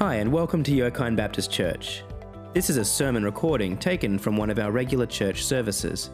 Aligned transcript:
Hi, 0.00 0.14
and 0.14 0.32
welcome 0.32 0.62
to 0.62 0.72
Yokine 0.72 1.14
Baptist 1.14 1.50
Church. 1.50 2.04
This 2.54 2.70
is 2.70 2.78
a 2.78 2.84
sermon 2.86 3.22
recording 3.22 3.76
taken 3.76 4.18
from 4.18 4.34
one 4.34 4.48
of 4.48 4.58
our 4.58 4.72
regular 4.72 5.04
church 5.04 5.44
services. 5.44 6.08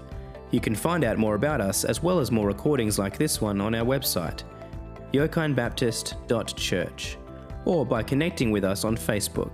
You 0.50 0.58
can 0.58 0.74
find 0.74 1.04
out 1.04 1.18
more 1.18 1.36
about 1.36 1.60
us 1.60 1.84
as 1.84 2.02
well 2.02 2.18
as 2.18 2.32
more 2.32 2.48
recordings 2.48 2.98
like 2.98 3.16
this 3.16 3.40
one 3.40 3.60
on 3.60 3.76
our 3.76 3.84
website, 3.84 4.42
yokinebaptist.church, 5.12 7.18
or 7.64 7.86
by 7.86 8.02
connecting 8.02 8.50
with 8.50 8.64
us 8.64 8.84
on 8.84 8.96
Facebook. 8.96 9.52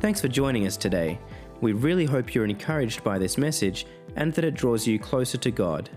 Thanks 0.00 0.22
for 0.22 0.28
joining 0.28 0.66
us 0.66 0.78
today. 0.78 1.20
We 1.60 1.74
really 1.74 2.06
hope 2.06 2.34
you're 2.34 2.46
encouraged 2.46 3.04
by 3.04 3.18
this 3.18 3.36
message 3.36 3.84
and 4.16 4.32
that 4.32 4.46
it 4.46 4.54
draws 4.54 4.86
you 4.86 4.98
closer 4.98 5.36
to 5.36 5.50
God. 5.50 5.90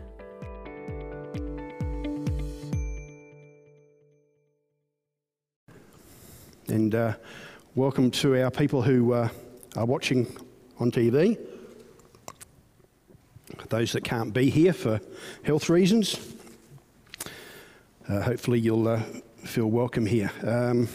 And 6.68 6.96
uh, 6.96 7.14
welcome 7.75 8.10
to 8.10 8.42
our 8.42 8.50
people 8.50 8.82
who 8.82 9.11
uh, 9.11 9.28
are 9.75 9.86
watching 9.86 10.25
on 10.79 10.89
TV, 10.89 11.38
those 13.68 13.92
that 13.92 14.01
can't 14.01 14.34
be 14.34 14.50
here 14.50 14.71
for 14.71 15.01
health 15.43 15.70
reasons. 15.70 16.18
Uh, 18.07 18.21
hopefully, 18.21 18.60
you'll 18.60 18.88
uh, 18.88 19.01
feel 19.43 19.68
welcome 19.68 20.06
here. 20.06 20.32
Um, 20.43 20.88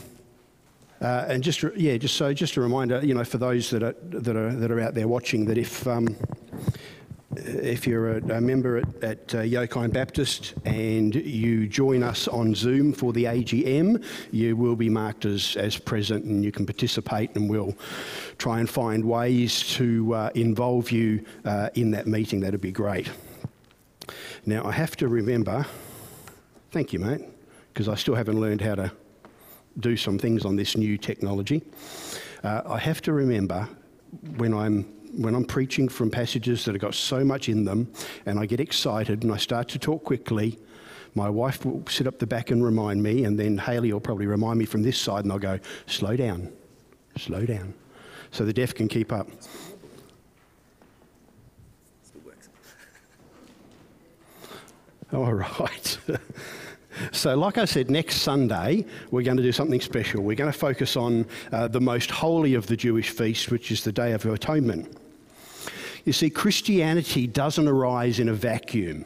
uh, 1.03 1.27
and 1.29 1.43
just 1.43 1.63
yeah, 1.77 1.99
just 1.99 2.17
so 2.17 2.33
just 2.33 2.57
a 2.57 2.63
reminder, 2.63 3.05
you 3.05 3.13
know, 3.13 3.25
for 3.25 3.37
those 3.37 3.69
that 3.71 3.83
are 3.83 3.95
that 4.03 4.35
are 4.35 4.55
that 4.55 4.71
are 4.71 4.81
out 4.81 4.95
there 4.95 5.09
watching, 5.09 5.45
that 5.47 5.59
if 5.59 5.87
um, 5.87 6.17
if 7.37 7.87
you're 7.87 8.17
a, 8.17 8.37
a 8.37 8.41
member 8.41 8.79
at, 8.79 9.05
at 9.05 9.35
uh, 9.35 9.39
Yokine 9.39 9.93
Baptist 9.93 10.55
and 10.65 11.15
you 11.15 11.69
join 11.69 12.03
us 12.03 12.27
on 12.27 12.55
Zoom 12.55 12.93
for 12.93 13.13
the 13.13 13.25
AGM, 13.25 14.05
you 14.33 14.57
will 14.57 14.77
be 14.77 14.89
marked 14.89 15.25
as, 15.25 15.57
as 15.57 15.77
present 15.79 16.25
and 16.25 16.45
you 16.45 16.51
can 16.51 16.67
participate, 16.67 17.35
and 17.37 17.49
we'll 17.49 17.77
try 18.39 18.59
and 18.59 18.69
find 18.69 19.05
ways 19.05 19.63
to 19.75 20.15
uh, 20.15 20.31
involve 20.35 20.91
you 20.91 21.25
uh, 21.45 21.71
in 21.75 21.93
that 21.93 22.07
meeting. 22.07 22.41
That'd 22.41 22.61
be 22.61 22.73
great. 22.73 23.09
Now, 24.45 24.65
I 24.65 24.73
have 24.73 24.97
to 24.97 25.09
remember, 25.09 25.67
thank 26.73 26.93
you, 26.93 26.99
mate, 26.99 27.21
because 27.73 27.89
I 27.89 27.95
still 27.95 28.15
haven't 28.15 28.41
learned 28.41 28.61
how 28.61 28.75
to 28.75 28.93
do 29.79 29.97
some 29.97 30.19
things 30.19 30.45
on 30.45 30.57
this 30.57 30.77
new 30.77 30.99
technology. 30.99 31.63
Uh, 32.43 32.63
I 32.67 32.79
have 32.79 33.01
to 33.03 33.13
remember 33.13 33.69
when 34.37 34.53
I'm 34.53 35.00
when 35.17 35.35
I'm 35.35 35.45
preaching 35.45 35.89
from 35.89 36.11
passages 36.11 36.65
that 36.65 36.75
have 36.75 36.81
got 36.81 36.95
so 36.95 37.25
much 37.25 37.49
in 37.49 37.65
them 37.65 37.93
and 38.27 38.39
I 38.39 38.47
get 38.47 38.61
excited 38.61 39.23
and 39.23 39.33
I 39.33 39.37
start 39.37 39.69
to 39.69 39.79
talk 39.79 40.05
quickly, 40.05 40.59
my 41.15 41.29
wife 41.29 41.65
will 41.65 41.85
sit 41.89 42.07
up 42.07 42.19
the 42.19 42.27
back 42.27 42.51
and 42.51 42.65
remind 42.65 43.03
me, 43.03 43.25
and 43.25 43.39
then 43.39 43.59
Haley 43.59 43.93
will 43.93 44.01
probably 44.01 44.27
remind 44.27 44.59
me 44.59 44.65
from 44.65 44.83
this 44.83 44.99
side, 44.99 45.25
and 45.25 45.33
I'll 45.33 45.41
go, 45.41 45.59
slow 45.87 46.17
down, 46.17 46.53
slow 47.17 47.45
down, 47.45 47.75
so 48.31 48.45
the 48.45 48.53
deaf 48.53 48.75
can 48.75 48.87
keep 48.87 49.13
up. 49.13 49.29
All 55.13 55.35
right. 55.35 55.99
So, 57.13 57.37
like 57.37 57.59
I 57.59 57.65
said, 57.65 57.91
next 57.91 58.17
Sunday 58.17 58.85
we're 59.11 59.23
going 59.23 59.37
to 59.37 59.43
do 59.43 59.53
something 59.53 59.81
special. 59.81 60.23
We're 60.23 60.37
going 60.37 60.53
to 60.53 60.59
focus 60.59 60.97
on 60.97 61.27
uh, 61.53 61.69
the 61.69 61.81
most 61.81 62.11
holy 62.11 62.55
of 62.55 62.67
the 62.67 62.77
Jewish 62.77 63.11
feasts, 63.11 63.49
which 63.49 63.71
is 63.71 63.85
the 63.85 63.93
Day 63.93 64.13
of 64.13 64.25
Atonement. 64.27 64.97
You 66.05 66.13
see, 66.13 66.31
Christianity 66.31 67.27
doesn't 67.27 67.69
arise 67.69 68.21
in 68.21 68.29
a 68.29 68.35
vacuum. 68.35 69.05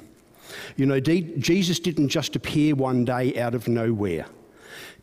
You 0.77 0.87
know, 0.87 1.01
Jesus 1.01 1.79
didn't 1.81 2.09
just 2.09 2.37
appear 2.37 2.75
one 2.75 3.05
day 3.05 3.39
out 3.41 3.55
of 3.55 3.67
nowhere. 3.67 4.27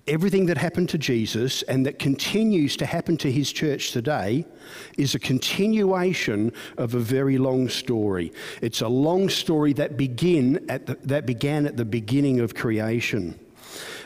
Everything 0.08 0.48
that 0.48 0.58
happened 0.58 0.90
to 0.90 0.98
Jesus 0.98 1.62
and 1.64 1.86
that 1.86 2.00
continues 2.00 2.76
to 2.78 2.88
happen 2.88 3.18
to 3.18 3.32
his 3.32 3.52
church 3.52 3.92
today 3.92 4.46
is 4.98 5.14
a 5.14 5.20
continuation 5.20 6.52
of 6.78 6.96
a 6.96 7.00
very 7.00 7.38
long 7.38 7.70
story. 7.70 8.34
It's 8.62 8.82
a 8.82 8.88
long 8.88 9.30
story 9.30 9.74
that, 9.74 9.98
begin 9.98 10.66
at 10.70 10.88
the, 10.88 10.96
that 11.04 11.28
began 11.28 11.68
at 11.68 11.78
the 11.78 11.86
beginning 11.86 12.40
of 12.40 12.56
creation. 12.56 13.40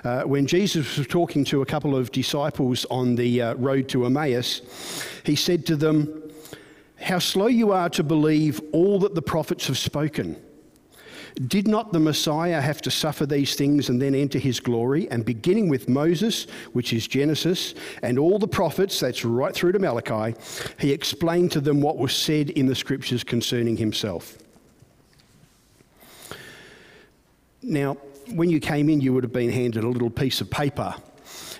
Uh, 0.03 0.23
when 0.23 0.45
Jesus 0.47 0.97
was 0.97 1.07
talking 1.07 1.45
to 1.45 1.61
a 1.61 1.65
couple 1.65 1.95
of 1.95 2.11
disciples 2.11 2.85
on 2.91 3.15
the 3.15 3.41
uh, 3.41 3.53
road 3.55 3.87
to 3.89 4.05
Emmaus, 4.05 4.61
he 5.23 5.35
said 5.35 5.65
to 5.67 5.77
them, 5.77 6.29
How 6.99 7.19
slow 7.19 7.47
you 7.47 7.71
are 7.71 7.89
to 7.91 8.03
believe 8.03 8.61
all 8.73 8.99
that 8.99 9.15
the 9.15 9.21
prophets 9.21 9.67
have 9.67 9.77
spoken. 9.77 10.41
Did 11.47 11.67
not 11.67 11.91
the 11.91 11.99
Messiah 11.99 12.61
have 12.61 12.81
to 12.83 12.91
suffer 12.91 13.25
these 13.25 13.55
things 13.55 13.89
and 13.89 14.01
then 14.01 14.15
enter 14.15 14.39
his 14.39 14.61
glory? 14.61 15.09
And 15.11 15.25
beginning 15.25 15.67
with 15.67 15.89
Moses, 15.89 16.47
which 16.71 16.93
is 16.93 17.07
Genesis, 17.07 17.75
and 18.01 18.17
all 18.17 18.39
the 18.39 18.47
prophets, 18.47 19.01
that's 19.01 19.25
right 19.25 19.53
through 19.53 19.73
to 19.73 19.79
Malachi, 19.79 20.37
he 20.79 20.93
explained 20.93 21.51
to 21.51 21.59
them 21.59 21.81
what 21.81 21.97
was 21.97 22.15
said 22.15 22.51
in 22.51 22.67
the 22.67 22.75
scriptures 22.75 23.23
concerning 23.23 23.75
himself. 23.75 24.37
Now, 27.61 27.97
when 28.33 28.49
you 28.49 28.61
came 28.61 28.89
in, 28.89 29.01
you 29.01 29.13
would 29.13 29.23
have 29.23 29.33
been 29.33 29.51
handed 29.51 29.83
a 29.83 29.89
little 29.89 30.09
piece 30.09 30.39
of 30.39 30.49
paper. 30.49 30.95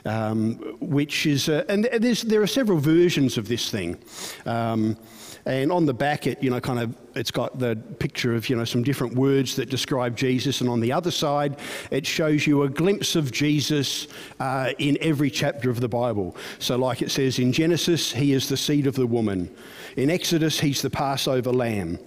Um, 0.06 0.58
which 0.80 1.26
is, 1.26 1.50
uh, 1.50 1.66
and 1.68 1.86
there 1.86 2.42
are 2.44 2.48
several 2.48 2.78
versions 2.78 3.40
of 3.40 3.48
this 3.48 3.72
thing. 3.72 3.98
Um, 4.46 4.98
and 5.46 5.72
on 5.72 5.86
the 5.86 5.94
back, 5.94 6.26
it 6.26 6.42
you 6.42 6.50
know 6.50 6.60
kind 6.60 6.80
of 6.80 6.96
it's 7.16 7.32
got 7.32 7.60
the 7.60 7.76
picture 8.00 8.36
of 8.36 8.50
you 8.50 8.56
know 8.56 8.66
some 8.66 8.84
different 8.84 9.16
words 9.16 9.56
that 9.56 9.70
describe 9.70 10.18
Jesus, 10.18 10.62
and 10.62 10.70
on 10.70 10.80
the 10.80 10.92
other 10.92 11.12
side, 11.12 11.58
it 11.92 12.06
shows 12.06 12.48
you 12.48 12.64
a 12.64 12.70
glimpse 12.70 13.16
of 13.16 13.32
Jesus 13.32 14.08
uh, 14.40 14.72
in 14.80 14.98
every 15.02 15.30
chapter 15.30 15.70
of 15.70 15.80
the 15.80 15.88
Bible. 15.88 16.36
So, 16.60 16.78
like 16.78 17.02
it 17.02 17.12
says 17.12 17.40
in 17.40 17.52
Genesis, 17.52 18.12
he 18.12 18.34
is 18.34 18.50
the 18.50 18.58
seed 18.58 18.88
of 18.88 18.96
the 18.96 19.08
woman. 19.08 19.54
In 19.96 20.10
Exodus, 20.10 20.60
he's 20.60 20.82
the 20.82 20.90
Passover 20.90 21.52
lamb. 21.52 22.00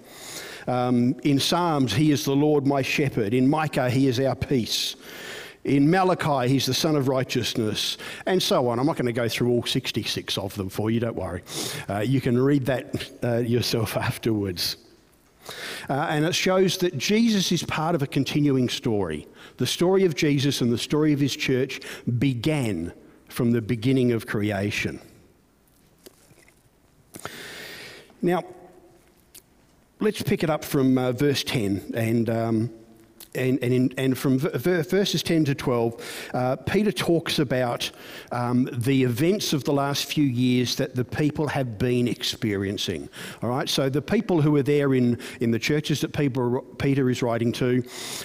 Um, 0.66 1.14
in 1.24 1.40
Psalms, 1.40 1.94
he 1.94 2.10
is 2.10 2.26
the 2.26 2.36
Lord 2.36 2.66
my 2.66 2.82
shepherd. 2.82 3.32
In 3.32 3.48
Micah, 3.48 3.88
he 3.88 4.06
is 4.06 4.20
our 4.20 4.34
peace. 4.34 4.96
In 5.64 5.90
Malachi, 5.90 6.48
he's 6.48 6.66
the 6.66 6.74
Sun 6.74 6.96
of 6.96 7.08
Righteousness, 7.08 7.98
and 8.26 8.42
so 8.42 8.68
on. 8.68 8.78
I'm 8.78 8.86
not 8.86 8.96
going 8.96 9.06
to 9.06 9.12
go 9.12 9.28
through 9.28 9.50
all 9.50 9.64
66 9.64 10.38
of 10.38 10.54
them 10.54 10.68
for 10.68 10.90
you, 10.90 11.00
don't 11.00 11.16
worry. 11.16 11.42
Uh, 11.88 11.98
you 11.98 12.20
can 12.20 12.38
read 12.38 12.66
that 12.66 13.10
uh, 13.22 13.36
yourself 13.38 13.96
afterwards. 13.96 14.76
Uh, 15.88 16.06
and 16.10 16.24
it 16.24 16.34
shows 16.34 16.78
that 16.78 16.96
Jesus 16.96 17.50
is 17.50 17.62
part 17.64 17.94
of 17.94 18.02
a 18.02 18.06
continuing 18.06 18.68
story. 18.68 19.26
The 19.56 19.66
story 19.66 20.04
of 20.04 20.14
Jesus 20.14 20.60
and 20.60 20.72
the 20.72 20.78
story 20.78 21.12
of 21.12 21.20
his 21.20 21.34
church 21.34 21.80
began 22.18 22.92
from 23.28 23.50
the 23.50 23.62
beginning 23.62 24.12
of 24.12 24.26
creation. 24.26 25.00
Now, 28.22 28.44
let's 30.00 30.22
pick 30.22 30.42
it 30.42 30.50
up 30.50 30.64
from 30.64 30.96
uh, 30.96 31.12
verse 31.12 31.42
10 31.42 31.92
and. 31.94 32.30
Um, 32.30 32.70
and, 33.34 33.58
and, 33.62 33.72
in, 33.72 33.94
and 33.96 34.18
from 34.18 34.38
verses 34.38 35.22
10 35.22 35.44
to 35.46 35.54
12, 35.54 36.30
uh, 36.34 36.56
Peter 36.56 36.92
talks 36.92 37.38
about 37.38 37.90
um, 38.32 38.68
the 38.72 39.04
events 39.04 39.52
of 39.52 39.64
the 39.64 39.72
last 39.72 40.06
few 40.06 40.24
years 40.24 40.76
that 40.76 40.94
the 40.94 41.04
people 41.04 41.46
have 41.48 41.78
been 41.78 42.08
experiencing. 42.08 43.08
All 43.42 43.50
right, 43.50 43.68
so 43.68 43.88
the 43.88 44.02
people 44.02 44.40
who 44.40 44.52
were 44.52 44.62
there 44.62 44.94
in, 44.94 45.18
in 45.40 45.50
the 45.50 45.58
churches 45.58 46.00
that 46.00 46.12
people, 46.12 46.60
Peter 46.78 47.10
is 47.10 47.22
writing 47.22 47.52
to 47.52 47.82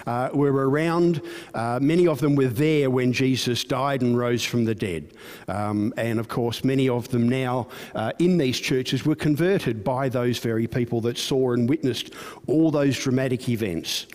uh, 0.07 0.29
were 0.33 0.69
around. 0.69 1.21
Uh, 1.53 1.79
many 1.81 2.07
of 2.07 2.19
them 2.19 2.35
were 2.35 2.47
there 2.47 2.89
when 2.89 3.13
Jesus 3.13 3.63
died 3.63 4.01
and 4.01 4.17
rose 4.17 4.43
from 4.43 4.65
the 4.65 4.75
dead. 4.75 5.13
Um, 5.47 5.93
and 5.97 6.19
of 6.19 6.27
course, 6.27 6.63
many 6.63 6.89
of 6.89 7.09
them 7.09 7.27
now 7.27 7.67
uh, 7.95 8.11
in 8.19 8.37
these 8.37 8.59
churches 8.59 9.05
were 9.05 9.15
converted 9.15 9.83
by 9.83 10.09
those 10.09 10.39
very 10.39 10.67
people 10.67 11.01
that 11.01 11.17
saw 11.17 11.53
and 11.53 11.69
witnessed 11.69 12.13
all 12.47 12.71
those 12.71 12.97
dramatic 12.97 13.49
events. 13.49 14.07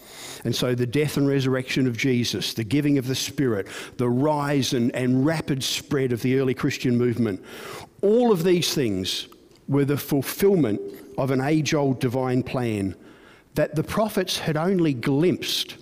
And 0.44 0.54
so 0.54 0.74
the 0.74 0.86
death 0.86 1.16
and 1.16 1.26
resurrection 1.26 1.86
of 1.86 1.96
Jesus, 1.96 2.54
the 2.54 2.64
giving 2.64 2.98
of 2.98 3.06
the 3.06 3.14
Spirit, 3.14 3.68
the 3.96 4.08
rise 4.08 4.72
and, 4.72 4.94
and 4.94 5.24
rapid 5.24 5.62
spread 5.62 6.12
of 6.12 6.22
the 6.22 6.38
early 6.38 6.54
Christian 6.54 6.96
movement, 6.96 7.42
all 8.02 8.32
of 8.32 8.44
these 8.44 8.74
things 8.74 9.28
were 9.68 9.84
the 9.84 9.96
fulfillment 9.96 10.80
of 11.16 11.30
an 11.30 11.40
age 11.40 11.74
old 11.74 12.00
divine 12.00 12.42
plan 12.42 12.94
that 13.54 13.74
the 13.74 13.82
prophets 13.82 14.38
had 14.38 14.56
only 14.56 14.94
glimpsed. 14.94 15.76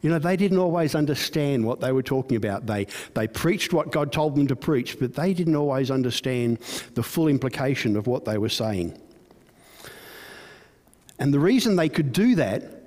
You 0.00 0.10
know, 0.10 0.18
they 0.18 0.36
didn't 0.36 0.58
always 0.58 0.94
understand 0.94 1.64
what 1.64 1.80
they 1.80 1.92
were 1.92 2.02
talking 2.02 2.36
about. 2.36 2.66
They, 2.66 2.86
they 3.14 3.26
preached 3.26 3.72
what 3.72 3.90
God 3.90 4.12
told 4.12 4.36
them 4.36 4.46
to 4.48 4.56
preach, 4.56 4.98
but 4.98 5.14
they 5.14 5.32
didn't 5.32 5.56
always 5.56 5.90
understand 5.90 6.58
the 6.94 7.02
full 7.02 7.28
implication 7.28 7.96
of 7.96 8.06
what 8.06 8.24
they 8.24 8.38
were 8.38 8.48
saying. 8.48 9.00
And 11.18 11.34
the 11.34 11.40
reason 11.40 11.76
they 11.76 11.88
could 11.88 12.12
do 12.12 12.36
that 12.36 12.77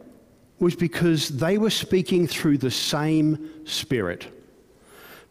was 0.62 0.76
because 0.76 1.28
they 1.30 1.58
were 1.58 1.72
speaking 1.72 2.28
through 2.28 2.60
the 2.60 2.72
same 2.72 3.50
Spirit. 3.66 4.28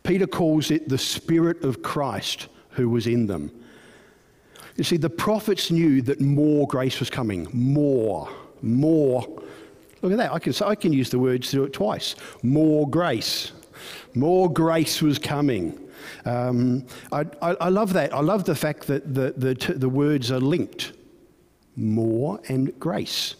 Peter 0.02 0.26
calls 0.26 0.70
it 0.70 0.88
the 0.88 0.98
Spirit 0.98 1.62
of 1.62 1.82
Christ 1.82 2.48
who 2.70 2.88
was 2.88 3.06
in 3.06 3.26
them. 3.26 3.50
You 4.76 4.84
see, 4.84 4.96
the 4.96 5.10
prophets 5.10 5.70
knew 5.70 6.02
that 6.02 6.20
more 6.20 6.66
grace 6.66 6.98
was 7.00 7.10
coming. 7.10 7.48
More, 7.52 8.28
more. 8.60 9.22
Look 10.02 10.12
at 10.12 10.18
that. 10.18 10.32
I 10.32 10.38
can, 10.38 10.52
I 10.64 10.74
can 10.74 10.92
use 10.92 11.10
the 11.10 11.18
words 11.18 11.50
through 11.50 11.64
it 11.64 11.72
twice. 11.72 12.16
More 12.42 12.88
grace. 12.88 13.52
More 14.14 14.50
grace 14.52 15.00
was 15.00 15.18
coming. 15.18 15.78
Um, 16.24 16.86
I, 17.12 17.20
I, 17.42 17.50
I, 17.60 17.68
love 17.68 17.92
that. 17.92 18.12
I 18.12 18.20
love 18.20 18.44
the 18.44 18.54
fact 18.54 18.86
that 18.88 19.14
the, 19.14 19.32
the, 19.36 19.74
the 19.74 19.88
words 19.88 20.30
are 20.32 20.40
linked 20.40 20.92
more 21.76 22.40
and 22.48 22.76
grace. 22.80 23.36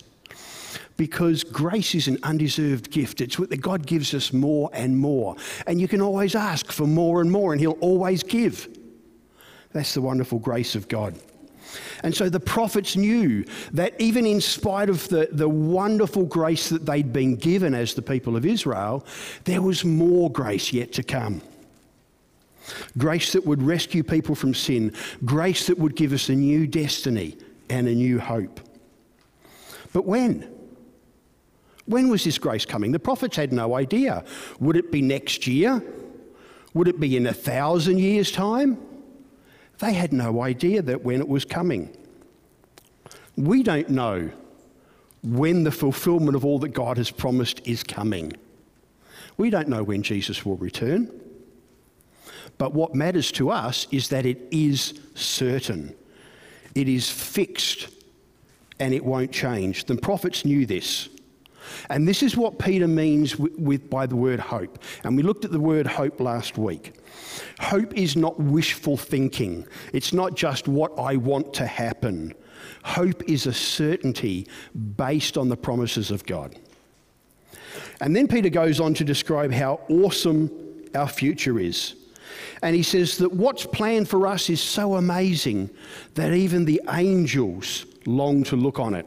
Because 1.01 1.45
grace 1.45 1.95
is 1.95 2.09
an 2.09 2.19
undeserved 2.25 2.91
gift. 2.91 3.23
It's 3.23 3.39
what 3.39 3.49
God 3.59 3.87
gives 3.87 4.13
us 4.13 4.35
more 4.35 4.69
and 4.75 4.99
more. 4.99 5.35
And 5.67 5.81
you 5.81 5.89
can 5.89 6.03
always 6.03 6.35
ask 6.35 6.71
for 6.71 6.87
more 6.87 7.23
and 7.23 7.33
more, 7.33 7.53
and 7.53 7.61
He'll 7.61 7.79
always 7.81 8.23
give. 8.23 8.69
That's 9.73 9.95
the 9.95 10.03
wonderful 10.03 10.39
grace 10.39 10.75
of 10.75 10.89
God. 10.89 11.19
And 12.05 12.15
so 12.15 12.29
the 12.29 12.39
prophets 12.39 12.97
knew 12.97 13.47
that 13.73 13.99
even 13.99 14.27
in 14.27 14.43
spite 14.43 14.91
of 14.91 15.09
the, 15.09 15.31
the 15.33 15.49
wonderful 15.49 16.27
grace 16.27 16.69
that 16.69 16.85
they'd 16.85 17.15
been 17.15 17.35
given 17.37 17.73
as 17.73 17.95
the 17.95 18.03
people 18.03 18.37
of 18.37 18.45
Israel, 18.45 19.07
there 19.45 19.63
was 19.63 19.87
more 19.87 20.31
grace 20.31 20.71
yet 20.71 20.93
to 20.93 21.03
come. 21.03 21.41
Grace 22.99 23.33
that 23.33 23.47
would 23.47 23.63
rescue 23.63 24.03
people 24.03 24.35
from 24.35 24.53
sin, 24.53 24.95
grace 25.25 25.67
that 25.69 25.79
would 25.79 25.97
give 25.97 26.13
us 26.13 26.29
a 26.29 26.35
new 26.35 26.67
destiny 26.67 27.39
and 27.71 27.89
a 27.89 27.95
new 27.95 28.19
hope. 28.19 28.61
But 29.95 30.05
when? 30.05 30.60
When 31.91 32.09
was 32.09 32.23
this 32.23 32.39
grace 32.39 32.65
coming? 32.65 32.93
The 32.93 33.01
prophets 33.01 33.37
had 33.37 33.53
no 33.53 33.75
idea. 33.75 34.25
Would 34.61 34.77
it 34.77 34.93
be 34.93 35.03
next 35.03 35.49
year? 35.49 35.83
Would 36.73 36.87
it 36.87 37.01
be 37.01 37.17
in 37.17 37.27
a 37.27 37.35
thousand 37.35 37.99
years' 37.99 38.31
time? 38.31 38.79
They 39.81 39.93
had 39.93 40.13
no 40.13 40.41
idea 40.43 40.83
that 40.83 41.03
when 41.03 41.21
it 41.21 41.27
was 41.27 41.45
coming. 41.45 41.97
We 43.37 43.65
don't 43.65 43.91
know 43.91 44.31
when 45.25 45.65
the 45.65 45.73
fulfillment 45.73 46.37
of 46.37 46.45
all 46.45 46.61
that 46.61 46.69
God 46.69 46.97
has 46.97 47.11
promised 47.11 47.61
is 47.67 47.83
coming. 47.83 48.35
We 49.37 49.51
don't 49.51 49.69
know 49.69 49.83
when 49.83 50.05
Jesus 50.05 50.47
will 50.47 50.59
return. 50.59 51.11
But 52.57 52.73
what 52.73 52.95
matters 52.95 53.33
to 53.33 53.51
us 53.51 53.89
is 53.91 54.11
that 54.11 54.27
it 54.27 54.39
is 54.53 54.95
certain, 55.17 55.97
it 56.77 56.89
is 56.89 57.11
fixed, 57.11 57.89
and 58.79 58.95
it 58.95 59.05
won't 59.05 59.33
change. 59.33 59.87
The 59.87 59.97
prophets 59.97 60.45
knew 60.45 60.67
this. 60.67 61.09
And 61.89 62.07
this 62.07 62.23
is 62.23 62.37
what 62.37 62.59
Peter 62.59 62.89
means 62.89 63.39
with, 63.39 63.59
with, 63.59 63.91
by 63.91 64.07
the 64.07 64.17
word 64.17 64.41
hope. 64.41 64.79
And 65.05 65.17
we 65.17 65.23
looked 65.23 65.45
at 65.45 65.51
the 65.51 65.61
word 65.61 65.87
hope 65.87 66.21
last 66.21 66.59
week. 66.59 66.93
Hope 67.61 67.95
is 67.95 68.17
not 68.17 68.39
wishful 68.39 68.97
thinking, 68.97 69.67
it's 69.93 70.13
not 70.13 70.35
just 70.35 70.69
what 70.69 70.99
I 70.99 71.17
want 71.17 71.55
to 71.55 71.67
happen. 71.67 72.35
Hope 72.83 73.23
is 73.29 73.47
a 73.47 73.53
certainty 73.53 74.47
based 74.97 75.37
on 75.37 75.49
the 75.49 75.57
promises 75.57 76.11
of 76.11 76.25
God. 76.25 76.57
And 78.01 78.17
then 78.17 78.27
Peter 78.27 78.49
goes 78.49 78.81
on 78.81 78.95
to 78.95 79.05
describe 79.05 79.53
how 79.53 79.81
awesome 79.89 80.51
our 80.95 81.09
future 81.09 81.59
is. 81.59 81.95
And 82.63 82.75
he 82.75 82.83
says 82.83 83.19
that 83.19 83.33
what's 83.33 83.67
planned 83.67 84.09
for 84.09 84.27
us 84.27 84.49
is 84.51 84.61
so 84.61 84.97
amazing 84.97 85.71
that 86.15 86.33
even 86.33 86.65
the 86.65 86.81
angels 86.91 87.87
long 88.07 88.43
to 88.45 88.57
look 88.57 88.79
on 88.79 88.95
it 88.95 89.07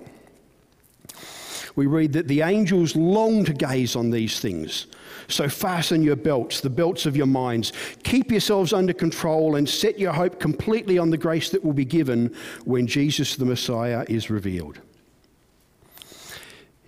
we 1.76 1.88
read 1.88 2.14
that 2.14 2.28
the 2.28 2.42
angels 2.42 2.96
long 2.96 3.46
to 3.46 3.54
gaze 3.54 3.96
on 3.96 4.12
these 4.12 4.40
things. 4.40 4.88
So 5.28 5.50
fasten 5.50 6.04
your 6.04 6.16
belts, 6.16 6.62
the 6.62 6.70
belts 6.70 7.06
of 7.06 7.16
your 7.18 7.26
minds. 7.26 7.72
Keep 8.04 8.32
yourselves 8.32 8.74
under 8.74 8.94
control 8.94 9.56
and 9.56 9.68
set 9.68 9.98
your 9.98 10.14
hope 10.14 10.40
completely 10.40 10.98
on 10.98 11.10
the 11.10 11.18
grace 11.18 11.50
that 11.50 11.64
will 11.64 11.74
be 11.74 11.86
given 11.86 12.36
when 12.66 12.86
Jesus 12.86 13.36
the 13.36 13.46
Messiah 13.46 14.06
is 14.08 14.30
revealed. 14.30 14.80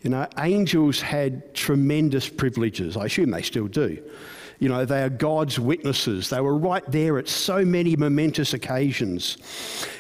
You 0.04 0.12
know, 0.12 0.28
angels 0.38 1.02
had 1.02 1.56
tremendous 1.56 2.30
privileges. 2.30 2.96
I 2.96 3.06
assume 3.06 3.32
they 3.32 3.42
still 3.42 3.68
do. 3.68 4.04
You 4.60 4.70
know, 4.70 4.86
they 4.86 5.04
are 5.04 5.10
God's 5.10 5.60
witnesses. 5.60 6.30
They 6.30 6.40
were 6.40 6.58
right 6.58 6.84
there 6.90 7.18
at 7.18 7.28
so 7.28 7.66
many 7.66 7.96
momentous 7.96 8.54
occasions. 8.54 9.38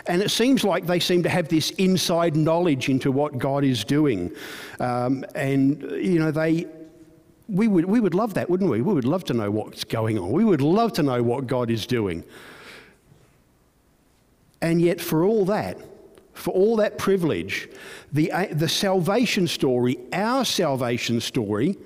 And 0.07 0.21
it 0.21 0.31
seems 0.31 0.63
like 0.63 0.85
they 0.85 0.99
seem 0.99 1.23
to 1.23 1.29
have 1.29 1.49
this 1.49 1.71
inside 1.71 2.35
knowledge 2.35 2.89
into 2.89 3.11
what 3.11 3.37
God 3.37 3.63
is 3.63 3.83
doing. 3.83 4.31
Um, 4.79 5.25
and, 5.35 5.81
you 5.81 6.19
know, 6.19 6.31
they, 6.31 6.67
we 7.49 7.67
would, 7.67 7.85
we 7.85 7.99
would 7.99 8.13
love 8.13 8.33
that, 8.35 8.49
wouldn't 8.49 8.69
we? 8.69 8.81
We 8.81 8.93
would 8.93 9.05
love 9.05 9.25
to 9.25 9.33
know 9.33 9.51
what's 9.51 9.83
going 9.83 10.17
on. 10.17 10.31
We 10.31 10.45
would 10.45 10.61
love 10.61 10.93
to 10.93 11.03
know 11.03 11.21
what 11.21 11.47
God 11.47 11.69
is 11.69 11.85
doing. 11.85 12.23
And 14.61 14.81
yet, 14.81 15.01
for 15.01 15.25
all 15.25 15.45
that, 15.45 15.77
for 16.33 16.51
all 16.51 16.77
that 16.77 16.97
privilege, 16.97 17.69
the, 18.11 18.31
the 18.51 18.69
salvation 18.69 19.47
story, 19.47 19.99
our 20.13 20.45
salvation 20.45 21.19
story, 21.19 21.77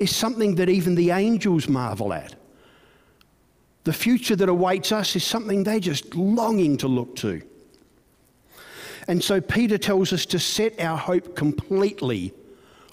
is 0.00 0.14
something 0.16 0.56
that 0.56 0.68
even 0.68 0.94
the 0.94 1.10
angels 1.10 1.68
marvel 1.68 2.12
at. 2.12 2.34
The 3.84 3.92
future 3.92 4.34
that 4.36 4.48
awaits 4.48 4.92
us 4.92 5.14
is 5.14 5.24
something 5.24 5.62
they're 5.62 5.78
just 5.78 6.14
longing 6.14 6.78
to 6.78 6.88
look 6.88 7.14
to. 7.16 7.42
And 9.08 9.22
so 9.22 9.40
Peter 9.40 9.78
tells 9.78 10.12
us 10.12 10.26
to 10.26 10.38
set 10.38 10.80
our 10.80 10.96
hope 10.96 11.36
completely 11.36 12.32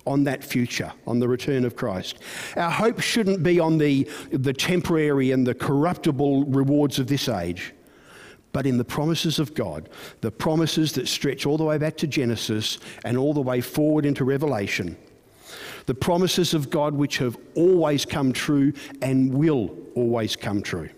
on 0.06 0.24
that 0.26 0.44
future, 0.44 0.92
on 1.06 1.20
the 1.20 1.28
return 1.28 1.66
of 1.66 1.76
Christ. 1.76 2.20
Our 2.56 2.72
hope 2.72 3.02
shouldn't 3.02 3.44
be 3.44 3.60
on 3.60 3.78
the, 3.78 4.10
the 4.32 4.54
temporary 4.54 5.32
and 5.32 5.46
the 5.46 5.54
corruptible 5.54 6.46
rewards 6.46 7.00
of 7.00 7.08
this 7.08 7.28
age, 7.28 7.74
but 8.54 8.66
in 8.66 8.78
the 8.78 8.86
promises 8.86 9.38
of 9.40 9.54
God, 9.54 9.90
the 10.22 10.32
promises 10.32 10.94
that 10.94 11.08
stretch 11.08 11.46
all 11.46 11.58
the 11.58 11.66
way 11.66 11.78
back 11.78 11.98
to 11.98 12.08
Genesis 12.08 12.80
and 13.04 13.18
all 13.18 13.34
the 13.34 13.42
way 13.42 13.60
forward 13.60 14.06
into 14.06 14.24
Revelation 14.24 14.98
the 15.88 15.96
promises 15.96 16.54
of 16.54 16.70
God 16.70 16.94
which 16.94 17.18
have 17.18 17.38
always 17.56 18.06
come 18.06 18.32
true 18.34 18.74
and 19.02 19.34
will 19.34 19.76
always 19.96 20.36
come 20.36 20.62
true. 20.62 20.90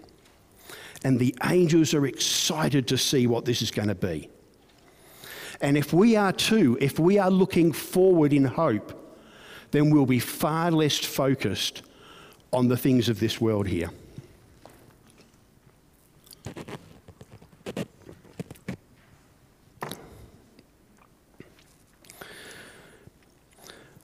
And 1.03 1.17
the 1.17 1.33
angels 1.45 1.93
are 1.93 2.05
excited 2.05 2.87
to 2.89 2.97
see 2.97 3.25
what 3.27 3.45
this 3.45 3.61
is 3.61 3.71
going 3.71 3.87
to 3.87 3.95
be. 3.95 4.29
And 5.61 5.77
if 5.77 5.93
we 5.93 6.15
are 6.15 6.33
too, 6.33 6.77
if 6.81 6.99
we 6.99 7.19
are 7.19 7.29
looking 7.29 7.71
forward 7.71 8.33
in 8.33 8.43
hope, 8.43 8.95
then 9.71 9.91
we'll 9.91 10.05
be 10.05 10.19
far 10.19 10.71
less 10.71 10.97
focused 10.97 11.83
on 12.51 12.67
the 12.67 12.77
things 12.77 13.09
of 13.09 13.19
this 13.19 13.39
world 13.39 13.67
here. 13.67 13.91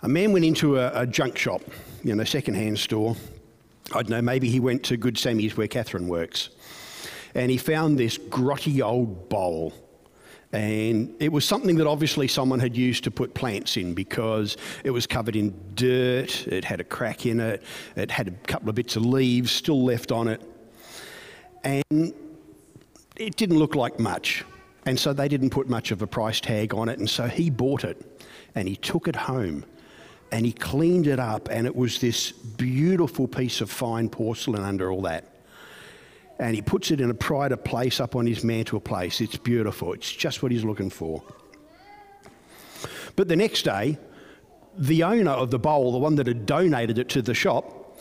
A 0.05 0.07
man 0.07 0.33
went 0.33 0.45
into 0.45 0.77
a, 0.77 1.01
a 1.01 1.07
junk 1.07 1.35
shop, 1.35 1.63
you 2.03 2.13
know, 2.13 2.23
second-hand 2.23 2.77
store. 2.77 3.15
I 3.91 4.03
don't 4.03 4.09
know, 4.09 4.21
maybe 4.21 4.47
he 4.47 4.59
went 4.59 4.83
to 4.83 4.97
Good 4.97 5.17
Sammy's 5.17 5.57
where 5.57 5.67
Catherine 5.67 6.07
works. 6.07 6.49
And 7.33 7.49
he 7.49 7.57
found 7.57 7.97
this 7.97 8.19
grotty 8.19 8.85
old 8.85 9.29
bowl. 9.29 9.73
And 10.51 11.15
it 11.19 11.31
was 11.31 11.43
something 11.43 11.77
that 11.77 11.87
obviously 11.87 12.27
someone 12.27 12.59
had 12.59 12.77
used 12.77 13.03
to 13.05 13.09
put 13.09 13.33
plants 13.33 13.77
in 13.77 13.95
because 13.95 14.57
it 14.83 14.91
was 14.91 15.07
covered 15.07 15.35
in 15.35 15.55
dirt, 15.73 16.47
it 16.49 16.63
had 16.63 16.79
a 16.79 16.83
crack 16.83 17.25
in 17.25 17.39
it, 17.39 17.63
it 17.95 18.11
had 18.11 18.27
a 18.27 18.31
couple 18.45 18.69
of 18.69 18.75
bits 18.75 18.95
of 18.95 19.03
leaves 19.07 19.51
still 19.51 19.83
left 19.83 20.11
on 20.11 20.27
it. 20.27 20.39
And 21.63 22.13
it 23.15 23.37
didn't 23.37 23.57
look 23.57 23.73
like 23.73 23.99
much. 23.99 24.45
And 24.85 24.99
so 24.99 25.13
they 25.13 25.27
didn't 25.27 25.49
put 25.49 25.67
much 25.67 25.89
of 25.89 26.03
a 26.03 26.07
price 26.07 26.39
tag 26.39 26.75
on 26.75 26.89
it. 26.89 26.99
And 26.99 27.09
so 27.09 27.25
he 27.25 27.49
bought 27.49 27.83
it 27.83 28.21
and 28.53 28.67
he 28.67 28.75
took 28.75 29.07
it 29.07 29.15
home 29.15 29.65
and 30.31 30.45
he 30.45 30.51
cleaned 30.51 31.07
it 31.07 31.19
up, 31.19 31.49
and 31.49 31.67
it 31.67 31.75
was 31.75 31.99
this 31.99 32.31
beautiful 32.31 33.27
piece 33.27 33.61
of 33.61 33.69
fine 33.69 34.09
porcelain 34.09 34.63
under 34.63 34.91
all 34.91 35.03
that. 35.03 35.25
And 36.39 36.55
he 36.55 36.61
puts 36.61 36.91
it 36.91 36.99
in 36.99 37.09
a 37.09 37.13
pride 37.13 37.51
of 37.51 37.63
place 37.63 37.99
up 37.99 38.15
on 38.15 38.25
his 38.25 38.43
mantel 38.43 38.79
place. 38.79 39.21
It's 39.21 39.37
beautiful. 39.37 39.93
It's 39.93 40.11
just 40.11 40.43
what 40.43 40.51
he's 40.51 40.65
looking 40.65 40.89
for. 40.89 41.23
But 43.15 43.29
the 43.29 43.35
next 43.35 43.63
day, 43.63 43.97
the 44.77 45.03
owner 45.03 45.31
of 45.31 45.51
the 45.51 45.59
bowl, 45.59 45.93
the 45.93 45.97
one 45.97 46.15
that 46.15 46.27
had 46.27 46.45
donated 46.45 46.97
it 46.97 47.07
to 47.09 47.21
the 47.21 47.33
shop, 47.33 47.99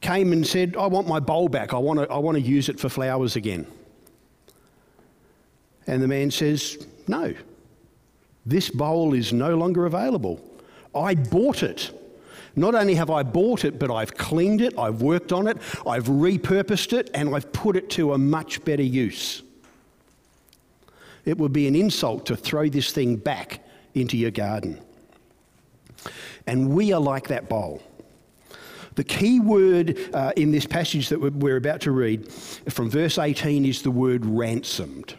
came 0.00 0.32
and 0.32 0.46
said, 0.46 0.76
I 0.76 0.86
want 0.86 1.08
my 1.08 1.18
bowl 1.18 1.48
back. 1.48 1.74
I 1.74 1.78
want 1.78 1.98
to, 1.98 2.08
I 2.08 2.18
want 2.18 2.36
to 2.36 2.42
use 2.42 2.68
it 2.68 2.78
for 2.78 2.88
flowers 2.88 3.34
again. 3.34 3.66
And 5.88 6.02
the 6.02 6.08
man 6.08 6.30
says, 6.30 6.86
No, 7.08 7.34
this 8.46 8.70
bowl 8.70 9.14
is 9.14 9.32
no 9.32 9.56
longer 9.56 9.86
available. 9.86 10.40
I 10.94 11.14
bought 11.14 11.62
it. 11.62 11.92
Not 12.56 12.74
only 12.74 12.94
have 12.96 13.10
I 13.10 13.22
bought 13.22 13.64
it, 13.64 13.78
but 13.78 13.90
I've 13.90 14.16
cleaned 14.16 14.60
it, 14.60 14.76
I've 14.78 15.00
worked 15.00 15.32
on 15.32 15.46
it, 15.46 15.58
I've 15.86 16.06
repurposed 16.06 16.92
it, 16.92 17.10
and 17.14 17.34
I've 17.34 17.52
put 17.52 17.76
it 17.76 17.88
to 17.90 18.14
a 18.14 18.18
much 18.18 18.64
better 18.64 18.82
use. 18.82 19.42
It 21.24 21.38
would 21.38 21.52
be 21.52 21.68
an 21.68 21.76
insult 21.76 22.26
to 22.26 22.36
throw 22.36 22.68
this 22.68 22.90
thing 22.90 23.16
back 23.16 23.60
into 23.94 24.16
your 24.16 24.30
garden. 24.30 24.80
And 26.46 26.70
we 26.70 26.92
are 26.92 27.00
like 27.00 27.28
that 27.28 27.48
bowl. 27.48 27.82
The 28.94 29.04
key 29.04 29.38
word 29.38 29.96
uh, 30.12 30.32
in 30.34 30.50
this 30.50 30.66
passage 30.66 31.10
that 31.10 31.20
we're 31.20 31.56
about 31.56 31.82
to 31.82 31.92
read 31.92 32.32
from 32.32 32.90
verse 32.90 33.18
18 33.18 33.64
is 33.64 33.82
the 33.82 33.90
word 33.90 34.26
ransomed. 34.26 35.14